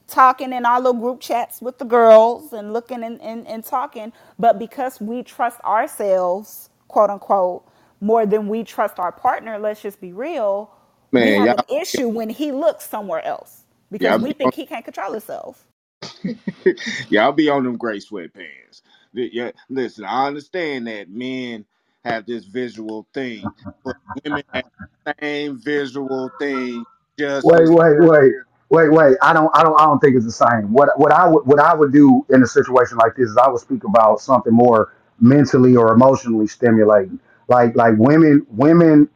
[0.08, 4.12] talking in our little group chats with the girls and looking and, and, and talking.
[4.38, 7.66] But because we trust ourselves, quote unquote,
[8.00, 10.70] more than we trust our partner, let's just be real,
[11.18, 14.36] we Man, have an y'all issue when he looks somewhere else because y'all we be
[14.42, 15.66] on think he can't control himself.
[17.10, 18.82] y'all be on them gray sweatpants.
[19.14, 21.66] Th- Yeah, listen, I understand that men
[22.04, 23.52] have this visual thing,
[23.84, 24.64] but women have
[25.06, 26.86] the same visual thing
[27.18, 28.32] just Wait, as wait, wait,
[28.70, 29.16] wait, wait.
[29.22, 30.72] I don't, I don't, I don't think it's the same.
[30.72, 33.48] What, what I would, what I would do in a situation like this is I
[33.48, 37.20] would speak about something more mentally or emotionally stimulating.
[37.48, 39.08] Like, like women, women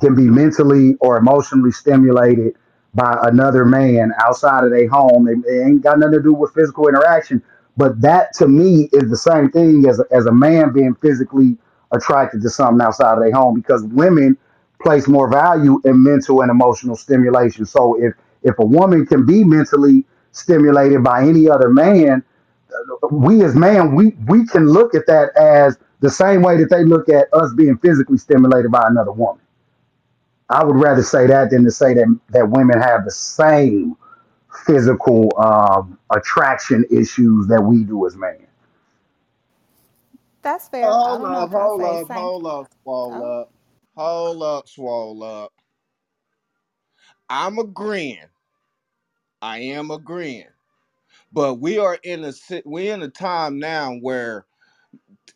[0.00, 2.56] can be mentally or emotionally stimulated
[2.94, 5.28] by another man outside of their home.
[5.28, 7.42] It, ain't got nothing to do with physical interaction.
[7.76, 11.56] But that to me is the same thing as a, as a man being physically
[11.92, 14.36] attracted to something outside of their home because women
[14.82, 17.66] place more value in mental and emotional stimulation.
[17.66, 22.24] So if if a woman can be mentally stimulated by any other man,
[23.10, 26.84] we as man we we can look at that as the same way that they
[26.84, 29.42] look at us being physically stimulated by another woman.
[30.50, 33.96] I would rather say that than to say that that women have the same
[34.66, 38.46] physical um, attraction issues that we do as men.
[40.42, 41.00] That's fair.
[41.04, 42.14] I Hold don't know up, if I hold say up, same.
[42.14, 43.52] hold up, swole Oh, up.
[43.96, 45.52] Hold up, swole up.
[47.30, 48.18] I'm agreeing.
[49.42, 50.46] I am agreeing.
[51.32, 54.46] But we are in a si- we're in a time now where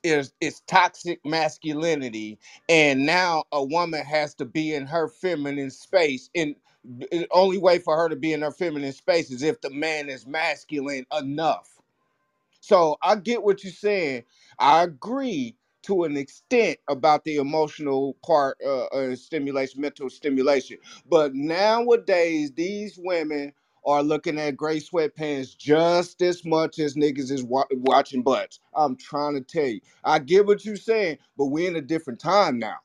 [0.04, 2.38] it's, it's toxic masculinity,
[2.68, 6.30] and now a woman has to be in her feminine space.
[6.36, 9.70] And the only way for her to be in her feminine space is if the
[9.70, 11.70] man is masculine enough.
[12.60, 14.24] So I get what you're saying.
[14.58, 20.78] I agree to an extent about the emotional part, uh, uh, stimulation, mental stimulation.
[21.08, 23.54] But nowadays, these women
[23.86, 28.60] are looking at gray sweatpants just as much as niggas is wa- watching butts.
[28.74, 29.80] I'm trying to tell you.
[30.04, 32.76] I get what you're saying, but we're in a different time now.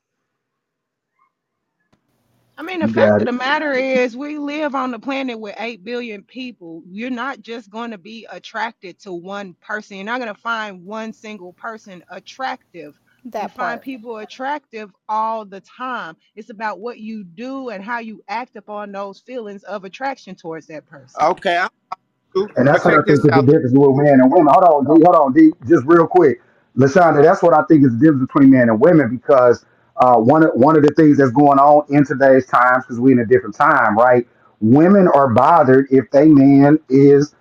[2.58, 3.28] I mean, the You fact got of it.
[3.28, 6.84] the matter is, we live on the planet with 8 billion people.
[6.90, 9.98] You're not just going to be attracted to one person.
[9.98, 13.00] You're not going to find one single person attractive.
[13.38, 16.18] You that find people attractive all the time.
[16.36, 20.68] It's about what you do and how you act upon those feelings of attraction towards
[20.68, 21.22] that person.
[21.22, 21.70] Okay, I
[22.36, 22.50] do.
[22.56, 24.54] And that's what I think this is the difference between men and women.
[24.54, 25.04] Hold on, D.
[25.06, 25.52] Hold on, D.
[25.68, 26.42] Just real quick,
[26.78, 27.24] Lashonda.
[27.24, 29.66] That's what I think is the difference between men and women because
[29.98, 33.14] uh, one of one of the things that's going on in today's times because we're
[33.14, 34.28] in a different time, right?
[34.62, 37.36] Women are bothered if they man is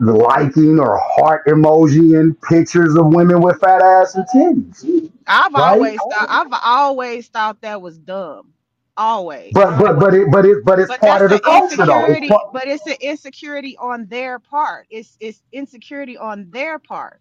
[0.00, 5.82] liking or heart emoji in pictures of women with fat ass and titties, I've right?
[5.82, 8.54] always thought I've always thought that was dumb.
[8.96, 9.54] Always.
[9.54, 12.06] But but but it but it but it's But part of the culture though.
[12.06, 12.52] It's insecurity, part.
[12.52, 14.86] but it's an insecurity on their part.
[14.90, 17.20] It's it's insecurity on their part.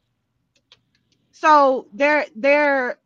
[1.32, 2.99] So they're they're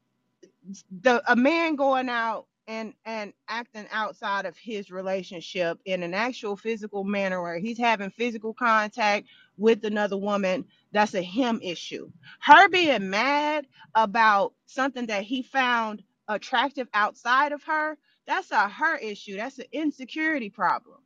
[1.01, 6.57] the a man going out and and acting outside of his relationship in an actual
[6.57, 9.28] physical manner where he's having physical contact
[9.60, 12.12] with another woman, that's a him issue.
[12.41, 17.97] Her being mad about something that he found attractive outside of her,
[18.28, 19.38] that's a her issue.
[19.38, 20.99] That's an insecurity problem.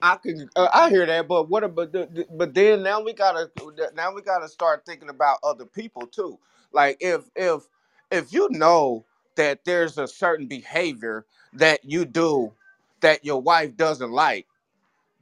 [0.00, 3.12] I could, uh, I hear that, but what about, the, the- but then now we
[3.12, 3.50] gotta,
[3.94, 6.38] now we gotta start thinking about other people too.
[6.72, 7.62] Like if, if,
[8.10, 9.04] if you know
[9.36, 12.52] that there's a certain behavior that you do
[13.00, 14.46] that your wife doesn't like,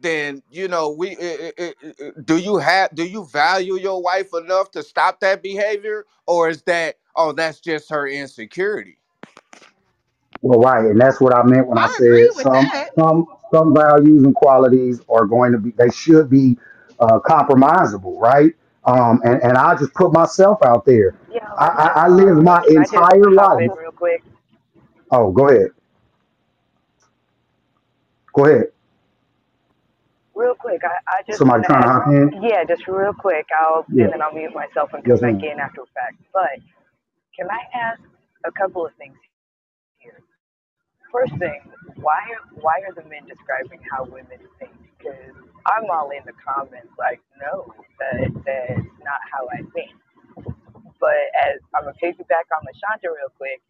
[0.02, 4.02] then you know we, i- i- i- i- do you have, do you value your
[4.02, 8.98] wife enough to stop that behavior, or is that, oh, that's just her insecurity?
[10.42, 12.90] Well, right, and that's what I meant when I I agree said with some that.
[12.98, 16.58] some some values and qualities are going to be they should be
[17.00, 18.54] uh, compromisable, right?
[18.86, 21.14] Um, and and I just put myself out there.
[21.28, 23.72] Yo, I, I, I yo, lived my can I just entire hop in life.
[23.78, 24.24] real quick?
[25.12, 25.70] Oh, go ahead,
[28.34, 28.66] go ahead.
[30.42, 32.32] Real quick, I, I just Somebody trying to hop in?
[32.42, 33.46] yeah, just real quick.
[33.54, 35.42] I'll Yeah, and then I'll mute myself and come yes, back ma'am.
[35.42, 36.18] in after fact.
[36.34, 36.58] But
[37.36, 38.00] can I ask
[38.46, 39.16] a couple of things
[39.98, 40.20] here?
[41.12, 41.60] First thing,
[42.02, 44.72] why are why are the men describing how women think?
[44.98, 45.34] Because
[45.66, 49.92] I'm all in the comments like, no, that that's not how I think.
[51.00, 51.18] But
[51.48, 53.60] as I'm gonna piggyback on Lashonda real quick,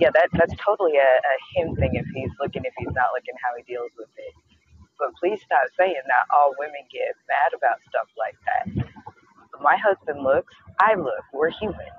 [0.00, 3.34] yeah, that that's totally a, a him thing if he's looking, if he's not looking,
[3.42, 4.35] how he deals with it.
[4.98, 8.66] But please stop saying that all women get mad about stuff like that.
[9.62, 11.90] My husband looks, I look, we're human.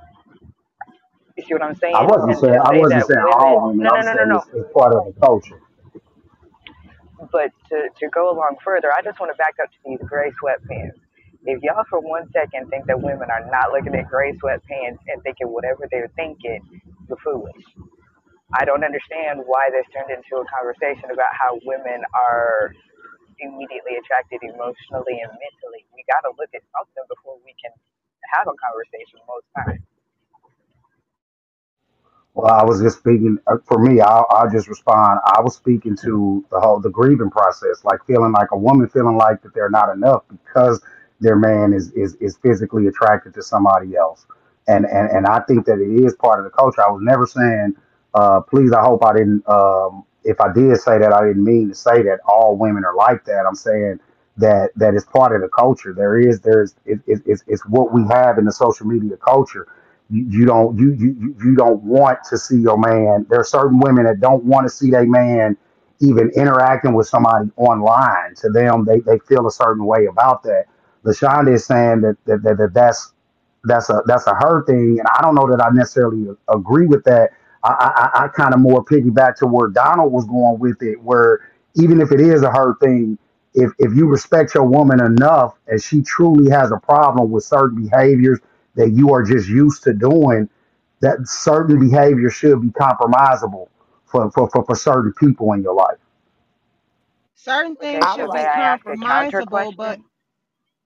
[1.37, 1.97] You see what I'm saying?
[1.97, 3.81] I wasn't And saying to I say wasn't that saying women, all women.
[3.81, 4.41] no, no, no, no, saying no.
[4.41, 5.61] it's, it's part of the culture.
[7.31, 10.31] But to, to go along further, I just want to back up to these gray
[10.43, 10.99] sweatpants.
[11.45, 15.23] If y'all for one second think that women are not looking at gray sweatpants and
[15.23, 16.61] thinking whatever they're thinking,
[17.09, 17.63] you're foolish.
[18.53, 22.73] I don't understand why this turned into a conversation about how women are
[23.39, 25.83] immediately attracted emotionally and mentally.
[25.95, 27.73] We got to look at something before we can
[28.35, 29.83] have a conversation most times.
[32.33, 33.99] Well, I was just speaking uh, for me.
[33.99, 35.19] I'll, I'll just respond.
[35.25, 39.17] I was speaking to the whole the grieving process, like feeling like a woman feeling
[39.17, 40.81] like that they're not enough because
[41.19, 44.25] their man is is is physically attracted to somebody else,
[44.67, 46.81] and and and I think that it is part of the culture.
[46.81, 47.75] I was never saying,
[48.13, 48.71] uh, please.
[48.71, 49.47] I hope I didn't.
[49.49, 52.95] Um, if I did say that, I didn't mean to say that all women are
[52.95, 53.45] like that.
[53.47, 53.99] I'm saying
[54.37, 55.93] that that is part of the culture.
[55.93, 59.67] There is there's it, it, it's it's what we have in the social media culture
[60.09, 63.25] you, you don't you, you you don't want to see your man.
[63.29, 65.57] There are certain women that don't want to see their man
[66.01, 68.35] even interacting with somebody online.
[68.37, 70.65] To them, they, they feel a certain way about that.
[71.05, 73.13] LaShonda is saying that that, that, that that's
[73.65, 77.03] that's a that's a her thing, and I don't know that I necessarily agree with
[77.05, 77.31] that.
[77.69, 81.51] I, I, I kind of more piggyback to where Donald was going with it, where
[81.75, 83.17] even if it is a her thing,
[83.55, 87.83] if if you respect your woman enough and she truly has a problem with certain
[87.83, 88.39] behaviors
[88.75, 90.49] that you are just used to doing,
[91.01, 93.69] that certain behavior should be compromisable
[94.05, 95.97] for, for, for, for certain people in your life.
[97.35, 99.99] Certain things I would should be may like I ask a counter compromisable, but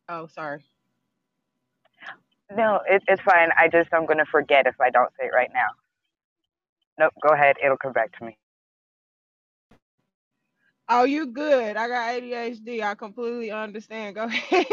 [0.10, 0.66] oh, sorry.
[2.56, 3.50] No, it, it's fine.
[3.58, 5.81] I just I'm gonna forget if I don't say it right now.
[7.02, 7.58] Nope, go ahead.
[7.66, 8.38] It'll come back to me.
[10.90, 11.78] Oh, you good.
[11.78, 12.84] I got ADHD.
[12.84, 14.16] I completely understand.
[14.16, 14.66] Go ahead.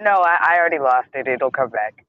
[0.00, 1.28] No, I, I already lost it.
[1.28, 2.06] It'll come back.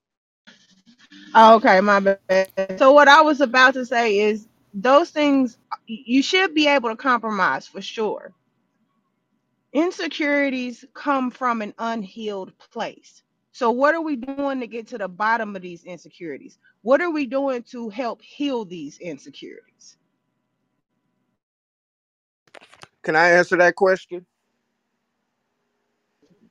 [1.35, 2.49] Oh, okay, my bad.
[2.77, 5.57] So what I was about to say is those things
[5.87, 8.33] you should be able to compromise for sure.
[9.73, 13.23] Insecurities come from an unhealed place.
[13.53, 16.59] So what are we doing to get to the bottom of these insecurities?
[16.83, 19.97] What are we doing to help heal these insecurities?
[23.03, 24.25] Can I answer that question?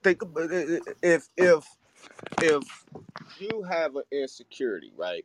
[0.03, 0.51] Think about
[1.03, 1.67] if if
[2.43, 2.65] if
[3.41, 5.25] you have an insecurity, right?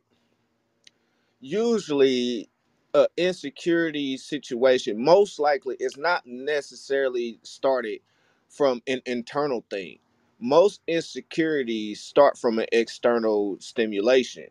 [1.40, 2.50] Usually,
[2.94, 8.00] a insecurity situation most likely is not necessarily started
[8.48, 9.98] from an internal thing.
[10.40, 14.46] Most insecurities start from an external stimulation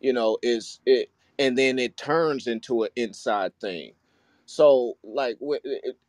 [0.00, 3.92] you know is it and then it turns into an inside thing.
[4.46, 5.38] So like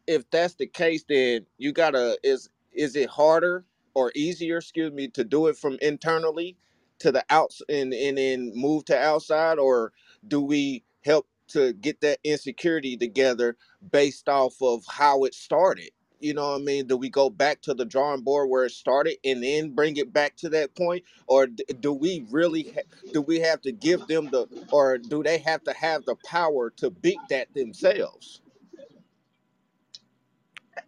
[0.08, 3.66] if that's the case then you gotta is is it harder
[3.96, 6.58] or easier excuse me to do it from internally
[7.00, 9.60] to the outs and and then move to outside?
[9.60, 9.94] Or
[10.28, 13.58] do we help to get that insecurity together
[13.92, 16.88] based off of how it started you know what i mean?
[16.88, 20.14] Do we go back to the drawing board where it started and then bring it
[20.14, 21.04] back to that point?
[21.28, 22.74] Or do we really
[23.14, 26.70] do we have to give them the or do they have to have the power
[26.78, 28.42] to beat that themselves?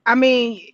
[0.06, 0.74] I mean,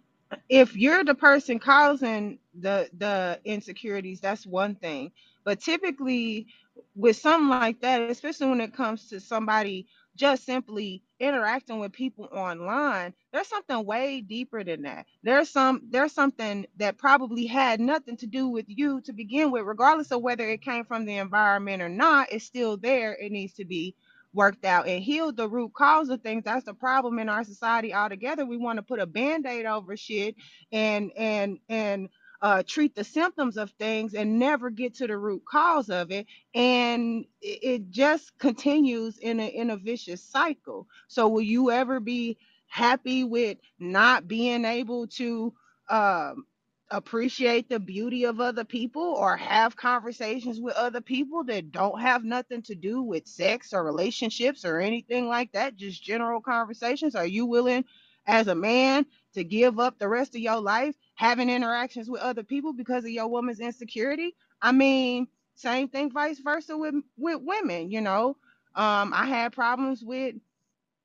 [0.50, 5.12] if you're the person causing the the insecurities, that's one thing.
[5.44, 6.48] But typically
[6.96, 12.30] with something like that, especially when it comes to somebody just simply interacting with people
[12.34, 15.08] online, there's something way deeper than that.
[15.24, 19.66] There's some there's something that probably had nothing to do with you to begin with,
[19.66, 23.14] regardless of whether it came from the environment or not, it's still there.
[23.16, 23.96] It needs to be
[24.34, 26.44] worked out and healed the root cause of things.
[26.46, 28.46] That's the problem in our society altogether.
[28.46, 30.36] We want to put a band-aid over shit
[30.72, 32.10] and and and
[32.42, 36.28] uh, treat the symptoms of things and never get to the root cause of it.
[36.56, 40.88] And it, just continues in a in a vicious cycle.
[41.10, 42.38] So will you ever be
[42.68, 45.54] happy with not being able to
[45.90, 46.46] um
[46.92, 52.24] appreciate the beauty of other people or have conversations with other people that don't have
[52.26, 57.16] nothing to do with sex or relationships or anything like that, just general conversations?
[57.16, 57.86] Are you willing
[58.28, 59.06] as a man
[59.36, 63.12] to give up the rest of your life having interactions with other people because of
[63.12, 64.36] your woman's insecurity?
[64.62, 68.38] I mean, same thing vice versa with with women, you know.
[68.76, 70.36] Um I had problems with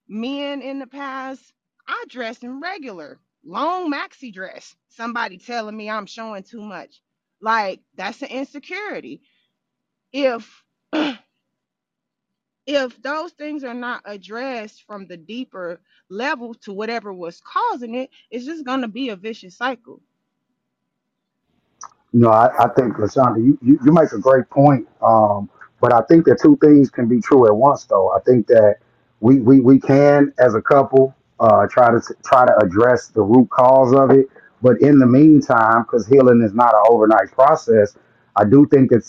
[0.08, 1.52] men in the past,
[1.88, 4.76] I dress in regular, long maxi dress.
[4.88, 7.02] Somebody telling me I'm showing too much.
[7.40, 9.22] Like that's an insecurity.
[10.12, 10.64] If
[12.66, 15.80] if those things are not addressed from the deeper
[16.10, 20.00] level to whatever was causing it, it's just gonna be a vicious cycle.
[22.12, 24.86] Know, I, I think, Lashonda, you, you, you make a great point.
[25.02, 25.48] Um,
[25.80, 28.10] but I think that two things can be true at once, though.
[28.10, 28.76] I think that
[29.20, 33.48] we, we, we can, as a couple, uh, try to try to address the root
[33.50, 34.26] cause of it.
[34.62, 37.96] But in the meantime, because healing is not an overnight process,
[38.36, 39.04] I do think that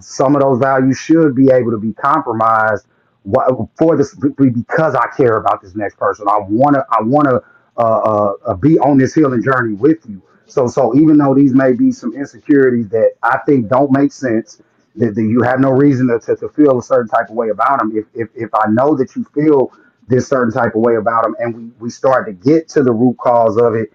[0.00, 2.86] some of those values should be able to be compromised
[3.28, 6.28] wha- for this because I care about this next person.
[6.28, 7.40] I wanna I wanna
[7.78, 10.22] uh, uh, uh, be on this healing journey with you.
[10.46, 14.62] So, so even though these may be some insecurities that I think don't make sense,
[14.96, 17.50] that, that you have no reason to, to, to feel a certain type of way
[17.50, 17.92] about them.
[17.96, 19.72] If, if, if I know that you feel
[20.08, 22.92] this certain type of way about them and we, we start to get to the
[22.92, 23.92] root cause of it,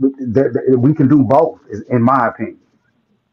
[0.00, 1.60] th- th- we can do both,
[1.90, 2.58] in my opinion.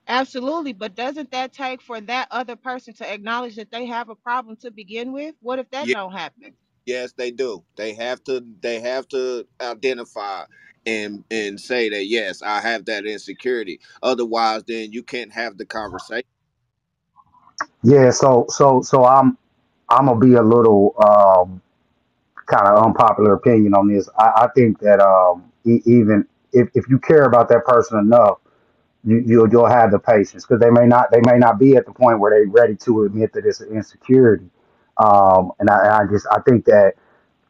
[0.07, 4.15] Absolutely, but doesn't that take for that other person to acknowledge that they have a
[4.15, 5.35] problem to begin with?
[5.41, 6.53] What if that yeah don't happen?
[6.85, 10.43] yes they do they have to they have to identify
[10.85, 15.65] and and say that yes i have that insecurity otherwise then you can't have the
[15.65, 16.23] conversation
[17.83, 18.11] Yeah.
[18.11, 19.37] So, so, so I'm,
[19.89, 21.61] I'm gonna be a little um,
[22.47, 24.09] kind of unpopular opinion on this.
[24.19, 28.39] I, I think that um, e- even if, if you care about that person enough
[29.05, 31.85] you, you'll you'll have the patience because they may not they may not be at
[31.85, 34.49] the point where they're ready to admit that it's an insecurity.
[34.97, 36.93] Um, and I, I just I think that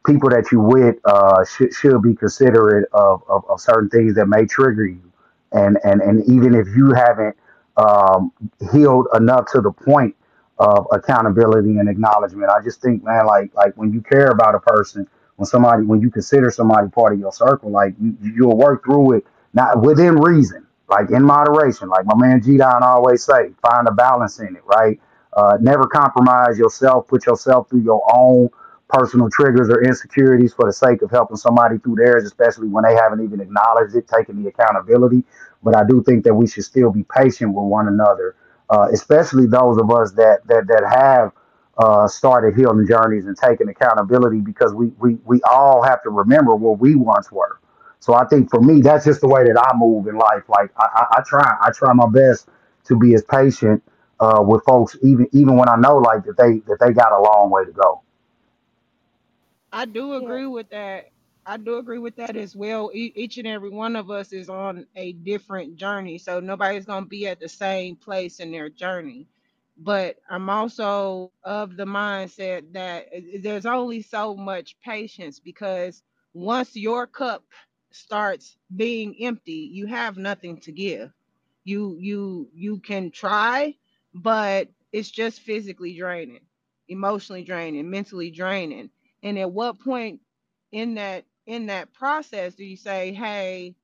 [0.06, 4.26] people that you with uh, should should be considerate of, of, of certain things that
[4.26, 5.12] may trigger you,
[5.52, 7.36] and and and even if you haven't
[7.76, 8.32] um,
[8.72, 10.14] healed enough to the point
[10.58, 14.60] of accountability and acknowledgement, I just think, man, like like when you care about a
[14.60, 18.84] person, when somebody when you consider somebody part of your circle, like you you'll work
[18.84, 23.50] through it not within reason, like in moderation, like my man G Don always say,
[23.70, 25.00] find a balance in it, right?
[25.34, 28.50] Uh, never compromise yourself, put yourself through your own
[28.88, 32.94] personal triggers or insecurities for the sake of helping somebody through theirs, especially when they
[32.94, 35.24] haven't even acknowledged it, taking the accountability.
[35.62, 38.36] But I do think that we should still be patient with one another,
[38.70, 41.32] uh, especially those of us that that that have
[41.78, 46.54] uh, started healing journeys and taking accountability, because we we we all have to remember
[46.54, 47.60] where we once were.
[48.04, 50.44] So I think for me, that's just the way that I move in life.
[50.48, 52.48] Like I, I, I try, I try my best
[52.86, 53.82] to be as patient
[54.20, 57.22] uh, with folks, even even when I know like that they that they got a
[57.22, 58.02] long way to go.
[59.72, 61.06] I do agree with that.
[61.46, 62.90] I do agree with that as well.
[62.94, 67.04] E- each and every one of us is on a different journey, so nobody's going
[67.04, 69.28] to be at the same place in their journey.
[69.78, 76.02] But I'm also of the mindset that i- there's only so much patience because
[76.34, 77.44] once your cup
[77.94, 81.12] starts being empty, you have nothing to give.
[81.64, 83.76] You you you can try,
[84.14, 86.40] but it's just physically draining,
[86.88, 88.90] emotionally draining, mentally draining
[89.22, 90.20] and at what point
[90.72, 93.76] in that in that process do you say, "Hey,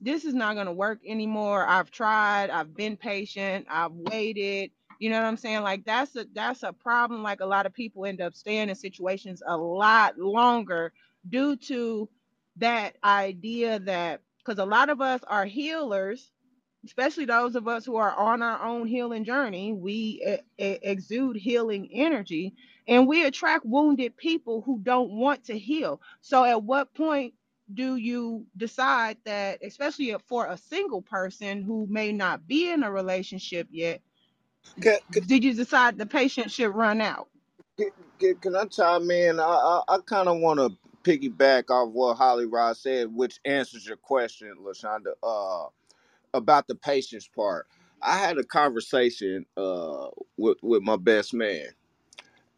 [0.00, 1.66] this is not going to work anymore.
[1.66, 2.50] I've tried.
[2.50, 3.66] I've been patient.
[3.70, 5.62] I've waited." You know what I'm saying?
[5.62, 8.76] Like that's a that's a problem like a lot of people end up staying in
[8.76, 10.92] situations a lot longer
[11.28, 12.08] due to
[12.58, 16.26] that idea that cuz a lot of us are healers
[16.84, 20.22] especially those of us who are on our own healing journey, we
[20.82, 22.54] exude healing energy
[22.88, 26.00] and we attract wounded people who don't want to heal.
[26.22, 27.34] So, at what point
[27.74, 32.90] do you decide that, especially for a single person who may not be in a
[32.90, 34.02] relationship yet,
[34.80, 37.28] Can, can, did you decide the patient should run out?
[38.20, 39.40] can, can I chime in?
[39.40, 43.86] I I, I kind of want to piggyback off what Holly Rod said, which answers
[43.86, 45.68] your question, Lashonda, uh,
[46.34, 47.66] about the patience part.
[48.02, 51.68] I had a conversation uh, with with my best man,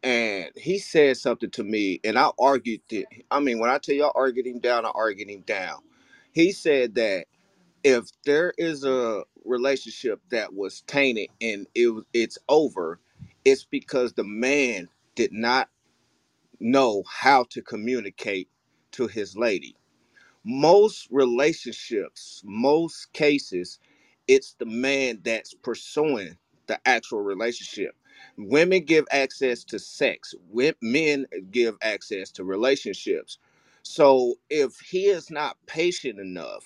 [0.03, 3.07] and he said something to me, and I argued it.
[3.31, 5.79] I mean, when I tell you I argued him down, I argued him down.
[6.33, 7.25] He said that
[7.83, 13.01] if there is a relationship that was tainted and it it's over,
[13.45, 15.69] it's because the man did not
[16.61, 18.49] know how to communicate
[18.93, 19.75] to his lady
[20.45, 23.79] most relationships, most cases,
[24.27, 26.37] it's the man that's pursuing
[26.67, 27.95] the actual relationship.
[28.37, 30.35] Women give access to sex,
[30.81, 33.39] men give access to relationships.
[33.83, 36.65] So if he is not patient enough,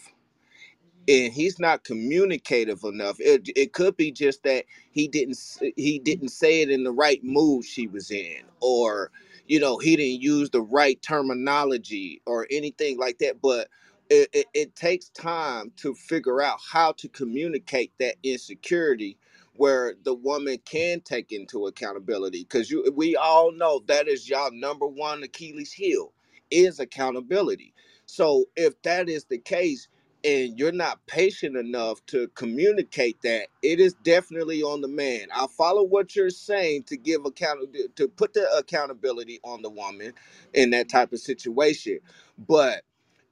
[0.85, 1.09] mm-hmm.
[1.09, 3.17] and he's not communicative enough.
[3.21, 6.93] It it could be just that he didn't s- he didn't say it in the
[6.93, 9.11] right mood she was in, or
[9.49, 13.41] you know he didn't use the right terminology or anything like that.
[13.43, 13.69] But
[14.09, 19.17] it, it, it takes time to figure out how to communicate that insecurity
[19.55, 24.51] where the woman can take into accountability because you we all know that is y'all
[24.53, 26.13] number one achilles heel
[26.51, 27.73] is accountability
[28.07, 29.89] so if that is the case
[30.23, 35.29] and you're not patient enough to communicate that, it is definitely on the man.
[35.35, 40.13] I follow what you're saying to give account to put the accountability on the woman
[40.53, 41.99] in that type of situation.
[42.37, 42.83] But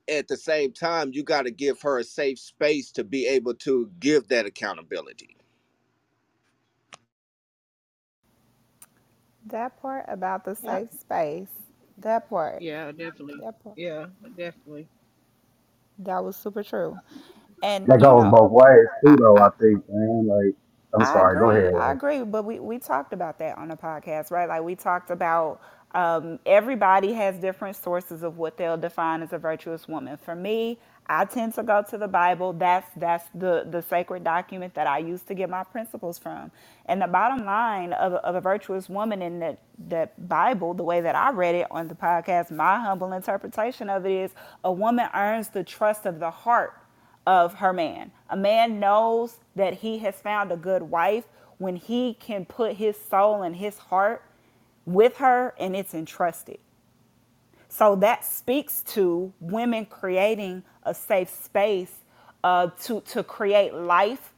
[0.09, 3.55] at the same time, you got to give her a safe space to be able
[3.55, 5.37] to give that accountability.
[9.47, 11.49] That part about the Yeah, safe space,
[11.99, 13.43] that part, yeah, definitely.
[13.43, 14.07] that part, Yeah,
[14.37, 14.89] definitely.
[15.99, 16.99] That was super true.
[17.61, 19.37] And That you goes know, both ways too, I, though.
[19.37, 20.27] I I think, man.
[20.27, 20.55] Like,
[20.93, 21.37] I'm I sorry.
[21.37, 21.67] Go agree.
[21.67, 21.75] ahead.
[21.77, 22.23] I agree.
[22.23, 24.47] But we, we talked about that on the podcast, right?
[24.49, 25.61] Like we talked about
[25.93, 30.17] um, everybody has different sources of what they'll define as a virtuous woman.
[30.17, 32.53] For me, I tend to go to the Bible.
[32.53, 36.51] That's that's the the sacred document that I use to get my principles from.
[36.85, 41.01] And the bottom line of, of a virtuous woman in that that Bible, the way
[41.01, 44.31] that I read it on the podcast, my humble interpretation of it is
[44.63, 46.73] a woman earns the trust of the heart
[47.25, 48.11] of her man.
[48.29, 51.25] A man knows that he has found a good wife
[51.57, 54.23] when he can put his soul and his heart
[54.85, 56.59] with her and it's entrusted.
[57.69, 61.93] So that speaks to women creating a safe space
[62.43, 64.33] uh, to, to create life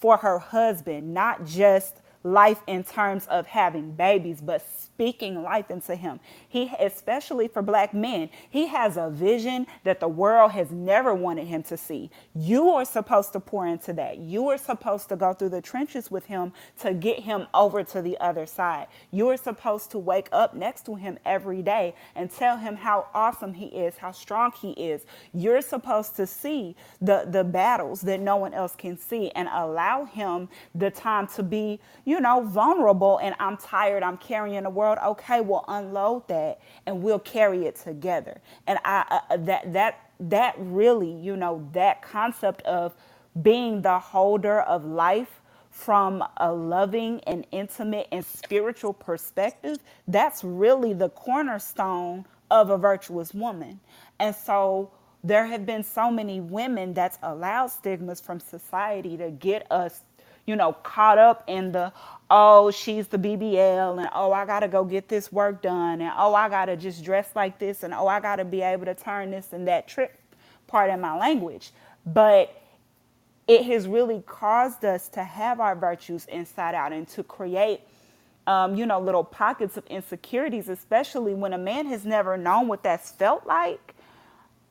[0.00, 5.96] for her husband, not just life in terms of having babies, but speaking life into
[5.96, 6.20] him.
[6.48, 11.46] He, especially for black men, he has a vision that the world has never wanted
[11.46, 12.10] him to see.
[12.34, 14.18] You are supposed to pour into that.
[14.18, 18.00] You are supposed to go through the trenches with him to get him over to
[18.00, 18.86] the other side.
[19.10, 23.08] You are supposed to wake up next to him every day and tell him how
[23.12, 25.04] awesome he is, how strong he is.
[25.32, 30.04] You're supposed to see the, the battles that no one else can see and allow
[30.04, 34.98] him the time to be, you know, vulnerable and I'm tired, I'm carrying the world.
[35.04, 38.40] Okay, we'll unload that and we'll carry it together.
[38.66, 42.94] And I uh, that that that really, you know, that concept of
[43.42, 49.78] being the holder of life from a loving and intimate and spiritual perspective,
[50.08, 53.80] that's really the cornerstone of a virtuous woman.
[54.20, 54.92] And so
[55.24, 60.02] there have been so many women that's allowed stigmas from society to get us,
[60.46, 61.92] you know, caught up in the,
[62.30, 66.34] oh, she's the BBL, and oh, I gotta go get this work done, and oh,
[66.34, 69.52] I gotta just dress like this, and oh, I gotta be able to turn this
[69.52, 70.18] and that trick
[70.66, 71.72] part in my language.
[72.06, 72.54] But
[73.46, 77.80] it has really caused us to have our virtues inside out and to create
[78.46, 82.82] um, you know little pockets of insecurities especially when a man has never known what
[82.82, 83.94] that's felt like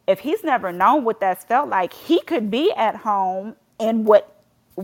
[0.08, 4.33] if he's never known what that's felt like he could be at home in what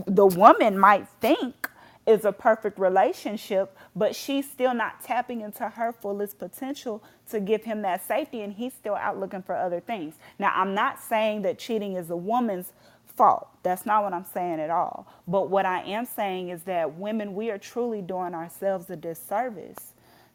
[0.06, 1.68] the woman might think
[2.06, 7.64] is a perfect relationship but she's still not tapping into her fullest potential to give
[7.64, 11.42] him that safety and he's still out looking for other things now i'm not saying
[11.42, 12.72] that cheating is a woman's
[13.16, 13.48] fault.
[13.64, 15.06] That's not what I'm saying at all.
[15.28, 19.94] But what I am saying is that women, we are truly doing ourselves a disservice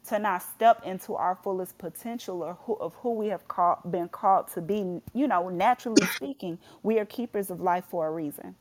[0.10, 4.10] to not step into our fullest potential or who, of who we have called, been
[4.10, 5.02] called to be.
[5.14, 8.56] You know, naturally speaking, we are keepers of life for a reason.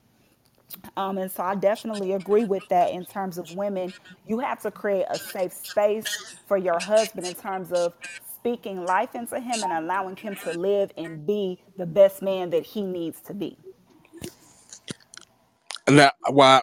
[0.97, 3.95] Um, and so I definitely agree with that in terms of women.
[4.27, 6.07] You have to create a safe space
[6.47, 7.95] for your husband in terms of
[8.36, 12.65] speaking life into him and allowing him to live and be the best man that
[12.65, 13.59] he needs to be.
[15.86, 16.62] And that why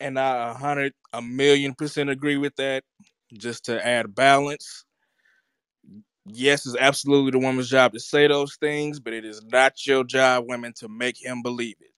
[0.00, 2.84] and I a hundred a million percent agree with that.
[3.32, 4.84] Just to add balance.
[6.26, 10.04] Yes, it's absolutely the woman's job to say those things, but it is not your
[10.04, 11.93] job, women, to make him believe it.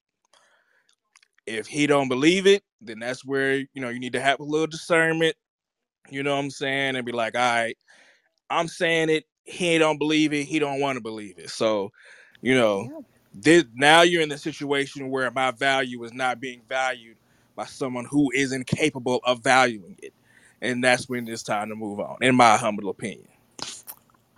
[1.46, 4.44] If he don't believe it, then that's where you know you need to have a
[4.44, 5.36] little discernment.
[6.10, 7.78] You know what I'm saying, and be like, all right,
[8.50, 9.24] I'm saying it.
[9.44, 10.44] He don't believe it.
[10.44, 11.50] He don't want to believe it.
[11.50, 11.90] So,
[12.42, 13.00] you know, Yeah.
[13.34, 17.16] this now you're in the situation where my value is not being valued
[17.56, 20.14] by someone who isn't capable of valuing it,
[20.62, 23.28] and that's when it's time to move on, in my humble opinion.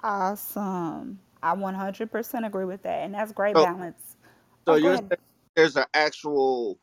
[0.03, 1.21] Awesome.
[1.43, 3.05] I 100% agree with that.
[3.05, 4.17] And that's great So, balance.
[4.69, 5.21] so Oh, you're saying
[5.57, 6.79] there's an actual,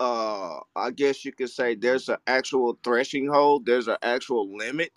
[0.00, 3.66] uh, I guess you could say there's an actual threshold.
[3.66, 4.92] There's an actual limit.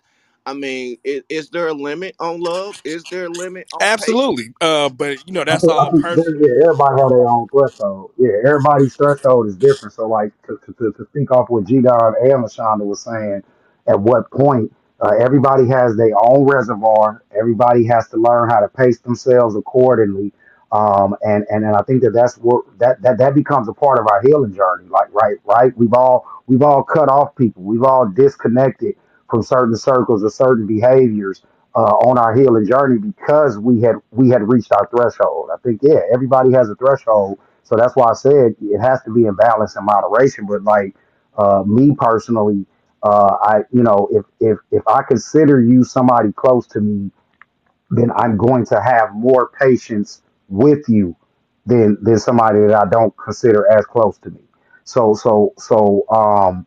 [0.46, 2.76] I mean, is, is there a limit on love?
[2.84, 4.30] Is there a limit on patience?
[4.30, 4.54] Absolutely.
[4.60, 6.34] Uh, but you know, I that's think, I all think personal.
[6.40, 8.12] yeah, everybody have their own threshold.
[8.18, 9.94] Yeah, everybody's threshold is different.
[9.94, 13.42] So, like to to, to, to speak off what G Don and Lashonda was saying,
[13.88, 17.24] at what point uh, everybody has their own reservoir.
[17.38, 20.32] Everybody has to learn how to pace themselves accordingly.
[20.72, 23.98] Um, and and and I think that that's what that that that becomes a part
[23.98, 24.88] of our healing journey.
[24.88, 25.76] Like right, right.
[25.76, 27.62] We've all we've all cut off people.
[27.62, 28.96] We've all disconnected
[29.30, 31.42] from certain circles or certain behaviors
[31.74, 35.50] uh, on our healing journey because we had we had reached our threshold.
[35.54, 39.12] I think yeah, everybody has a threshold, so that's why I said it has to
[39.14, 40.46] be in balance and moderation.
[40.46, 40.94] But like
[41.38, 42.66] uh, me personally,
[43.02, 47.10] uh, I you know if if if I consider you somebody close to me,
[47.90, 51.16] then I'm going to have more patience with you
[51.66, 54.40] than than somebody that I don't consider as close to me.
[54.84, 56.66] So so so um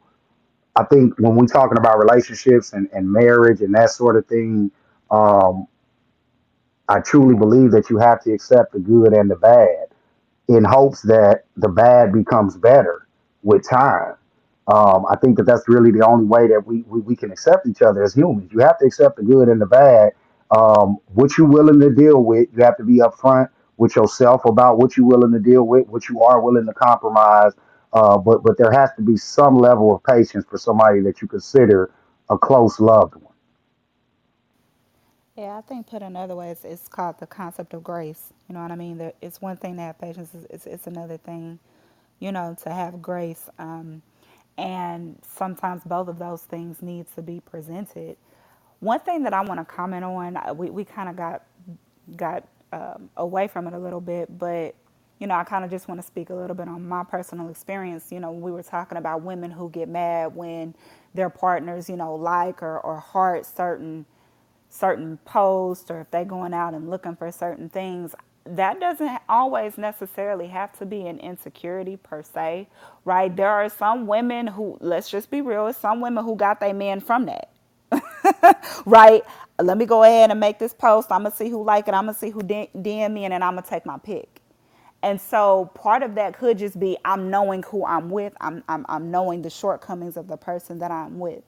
[0.76, 4.72] I think when we're talking about relationships and, and marriage and that sort of thing,
[5.12, 5.68] um,
[6.90, 9.88] I truly believe that you have to accept the good and the bad
[10.49, 13.08] in hopes that the bad becomes better
[13.44, 14.16] with time.
[14.68, 17.68] Um, I think that that's really the only way that we, we, we can accept
[17.68, 18.52] each other as humans.
[18.53, 20.12] You have to accept the good and the bad.
[20.52, 23.49] Um, what you're willing to deal with, you have to be upfront
[23.82, 27.53] with yourself about what you're willing to deal with, what you are willing to compromise.
[27.94, 31.28] Uh, but but there has to be some level of patience for somebody that you
[31.28, 31.91] consider
[32.30, 33.34] a close loved one.
[35.36, 38.32] Yeah, I think put another way, it's, it's called the concept of grace.
[38.48, 38.99] You know what I mean?
[38.99, 40.30] There, it's one thing to have patience.
[40.36, 41.58] It's, it's, it's another thing,
[42.20, 43.49] you know, to have grace.
[43.58, 44.03] Um,
[44.60, 48.18] and sometimes both of those things need to be presented.
[48.80, 51.44] One thing that I want to comment on, uh, we, we kind of got
[52.16, 54.76] got um, away from it a little bit, but
[55.19, 57.49] you know, I kind of just want to speak a little bit on my personal
[57.49, 58.11] experience.
[58.11, 60.76] You know, we were talking about women who get mad when
[61.14, 64.06] their partners, you know, like or, or heart certain
[64.69, 68.15] certain posts or if they're going out and looking for certain things.
[68.45, 72.69] That doesn't always necessarily have to be an insecurity per se
[73.06, 73.35] right?
[73.35, 76.99] There are some women who let's just be real some women who got their men
[77.02, 77.49] from that
[78.86, 79.24] right
[79.62, 82.06] let me go ahead and make this post i'm gonna see who like it i'm
[82.06, 84.42] gonna see who dm me and then i'm gonna take my pick
[85.04, 88.34] and so part of that could just be I'm knowing who I'm with.
[88.42, 91.44] I'm, I'm, I'm knowing the shortcomings of the person that I'm with.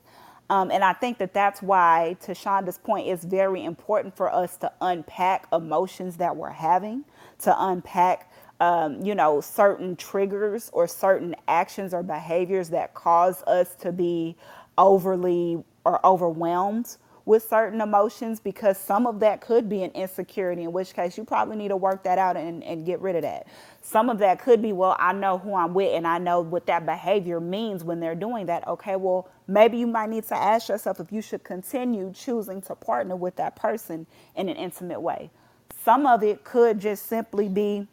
[0.50, 4.58] Um, and I think that that's why, to Shonda's point, it's very important for us
[4.58, 7.06] to unpack emotions that we're having,
[7.40, 13.76] to unpack, um, you know, certain triggers or certain actions or behaviors that cause us
[13.78, 14.38] to be
[14.78, 20.74] overly or overwhelmed with certain emotions because some of that could be an insecurity, in
[20.74, 23.48] which case you probably need to work that out and, and get rid of that.
[23.82, 26.66] Some of that could be, well, I know who I'm with and I know what
[26.66, 28.68] that behavior means when they're doing that.
[28.68, 32.76] Okay, well, maybe you might need to ask yourself if you should continue choosing to
[32.76, 34.06] partner with that person
[34.36, 35.32] in an intimate way.
[35.84, 37.88] Some of it could just simply be,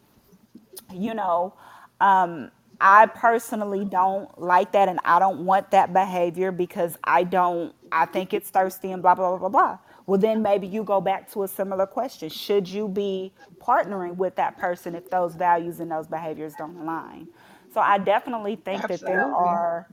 [0.93, 1.55] you know,
[2.01, 2.51] um,
[2.81, 8.07] I personally don't like that and I don't want that behavior because I don't, I
[8.07, 9.79] think it's thirsty and blah, blah, blah, blah, blah.
[10.07, 12.29] Well, then maybe you go back to a similar question.
[12.29, 17.29] Should you be partnering with that person if those values and those behaviors don't align?
[17.73, 19.49] So I definitely think that there Absolutely.
[19.49, 19.89] are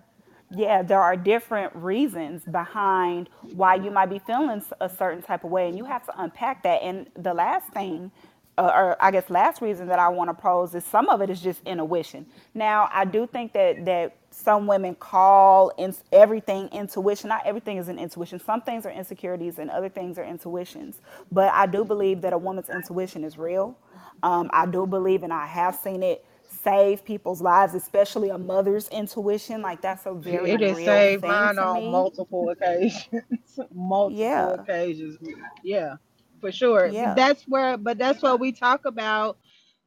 [0.50, 5.52] yeah, there are different reasons behind why you might be feeling a certain type of
[5.52, 6.82] way, and you have to unpack that.
[6.82, 8.12] And the last thing,
[8.58, 11.30] uh, or I guess last reason that I want to pose is some of it
[11.30, 12.26] is just intuition.
[12.54, 17.30] Now, I do think that that some women call in everything intuition.
[17.30, 18.40] Not everything is an intuition.
[18.40, 21.02] Some things are insecurities, and other things are intuitions.
[21.32, 23.78] But I do believe that a woman's intuition is real.
[24.24, 26.26] Um, I do believe, and I have seen it
[26.64, 29.62] save people's lives, especially a mother's intuition.
[29.62, 31.92] Like that's a very It has saved mine on me.
[31.92, 33.08] multiple occasions.
[33.74, 35.18] multiple Yeah, occasions.
[35.64, 35.96] Yeah,
[36.40, 36.94] for sure.
[36.94, 39.38] yeah, That's where, but that's what we talk about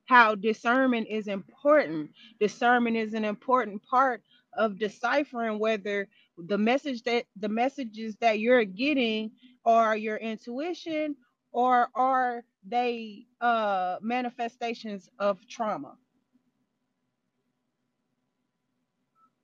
[0.06, 2.10] how discernment is important.
[2.40, 4.22] Discernment is an important part
[4.56, 9.30] of deciphering whether the message that the messages that you're getting
[9.64, 11.16] are your intuition
[11.52, 15.96] or are they uh manifestations of trauma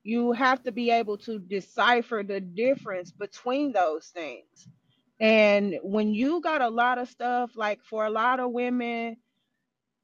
[0.02, 4.68] you have to be able to decipher the difference between those things.
[5.20, 9.16] And when you got a lot of stuff, like for a lot of women,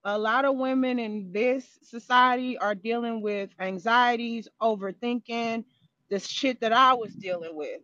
[0.05, 5.65] a lot of women in this society are dealing with anxieties, overthinking,
[6.11, 7.81] the shit that I was dealing with.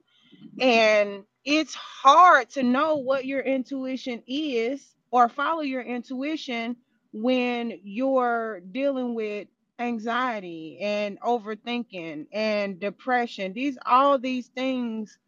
[0.60, 6.76] And it's hard to know what your intuition is or follow your intuition
[7.12, 9.48] when you're dealing with
[9.78, 13.52] anxiety and overthinking and depression.
[13.52, 15.18] These all these things,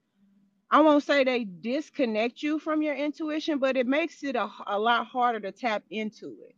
[0.70, 4.78] I won't say they disconnect you from your intuition, but it makes it a, a
[4.78, 6.54] lot harder to tap into it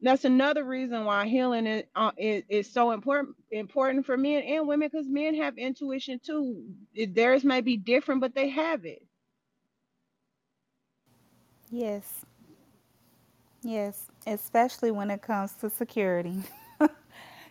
[0.00, 4.68] that's another reason why healing is, uh, is, is so important important for men and
[4.68, 6.64] women because men have intuition too.
[7.08, 9.02] Theirs may be different, but they have it.
[11.70, 12.24] yes,
[13.62, 14.06] yes.
[14.26, 16.42] Especially when it comes to security.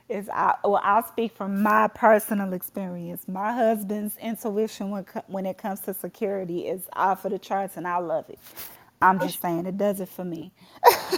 [0.10, 3.28] is I well, I'll speak from my personal experience.
[3.28, 7.88] My husband's intuition when when it comes to security is off of the charts, and
[7.88, 8.40] I love it.
[9.02, 10.54] I'm just saying it does it for me.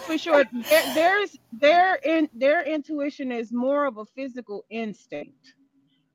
[0.06, 5.54] for sure, their, there's their in their intuition is more of a physical instinct.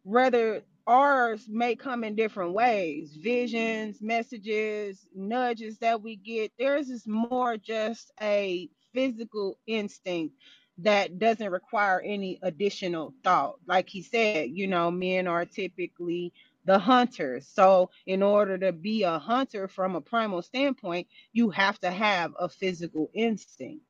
[0.04, 6.52] Rather, ours may come in different ways visions, messages, nudges that we get.
[6.58, 10.34] Theirs is more just a physical instinct
[10.78, 13.56] that doesn't require any additional thought.
[13.66, 16.32] Like he said, you know, men are typically
[16.64, 17.46] the hunters.
[17.48, 22.32] So, in order to be a hunter from a primal standpoint, you have to have
[22.38, 23.84] a physical instinct.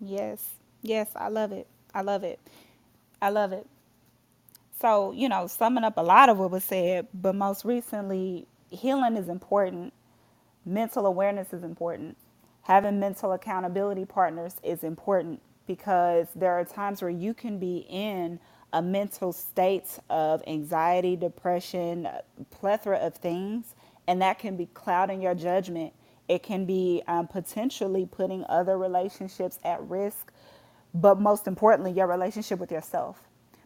[0.00, 1.66] Yes, yes, I love it.
[1.94, 2.40] I love it.
[3.20, 3.66] I love it.
[4.78, 9.16] So, you know, summing up a lot of what was said, but most recently, healing
[9.16, 9.92] is important.
[10.64, 12.16] Mental awareness is important.
[12.62, 18.40] Having mental accountability partners is important because there are times where you can be in
[18.72, 23.74] a mental state of anxiety, depression, a plethora of things,
[24.06, 25.92] and that can be clouding your judgment.
[26.28, 30.32] It can be um, potentially putting other relationships at risk,
[30.94, 33.22] but most importantly, your relationship with yourself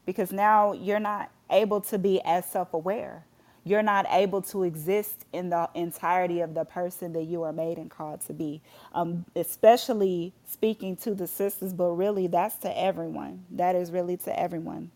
[0.07, 3.25] because now you're not able to be as self aware.
[3.65, 7.79] You're not able to exist in the entirety of the person that you are made
[7.79, 8.61] and called to be.
[8.93, 13.45] Um, especially speaking to the sisters, but really that's to everyone.
[13.51, 14.91] That is really to everyone.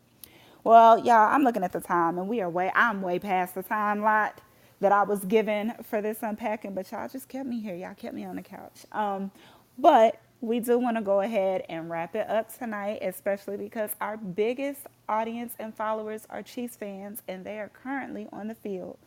[0.65, 3.62] Well, y'all, I'm looking at the time and we are way, I'm way past the
[3.62, 4.40] time lot
[4.81, 7.74] that I was given for this unpacking, but y'all just kept me here.
[7.74, 8.85] Y'all kept me on the couch.
[8.93, 9.31] Um,
[9.78, 14.16] but we do want to go ahead and wrap it up tonight, especially because our
[14.16, 18.98] biggest audience and followers are Chiefs fans and they are currently on the field.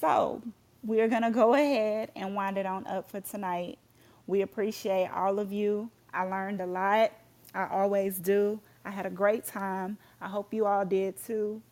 [0.00, 0.42] So
[0.82, 3.78] we're going to go ahead and wind it on up for tonight.
[4.26, 5.90] We appreciate all of you.
[6.12, 7.12] I learned a lot.
[7.54, 8.60] I always do.
[8.84, 9.98] I had a great time.
[10.20, 11.62] I hope you all did too.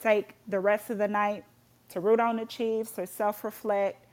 [0.00, 1.44] Take the rest of the night
[1.90, 4.04] to root on the Chiefs, to self reflect,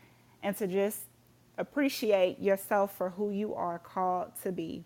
[0.43, 1.01] and to just
[1.57, 4.83] appreciate yourself for who you are called to be.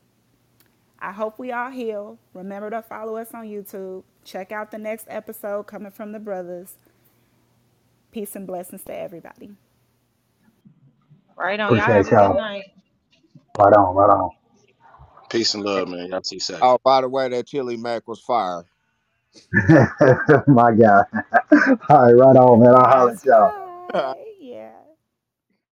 [1.01, 2.19] I hope we all heal.
[2.34, 4.03] Remember to follow us on YouTube.
[4.26, 6.76] Check out the next episode coming from the brothers.
[8.11, 9.51] Peace and blessings to everybody.
[11.38, 11.71] Right on.
[11.76, 12.65] Y'all have a good night.
[13.57, 14.31] Right on, right on.
[15.30, 16.07] Peace and love, man.
[16.07, 16.59] Y'all see safe.
[16.61, 18.65] Oh, by the way, that chili mac was fire.
[20.47, 21.05] My God.
[21.89, 22.76] All right, right on, man.
[22.76, 23.88] I'll holler at y'all.
[23.93, 24.26] bye.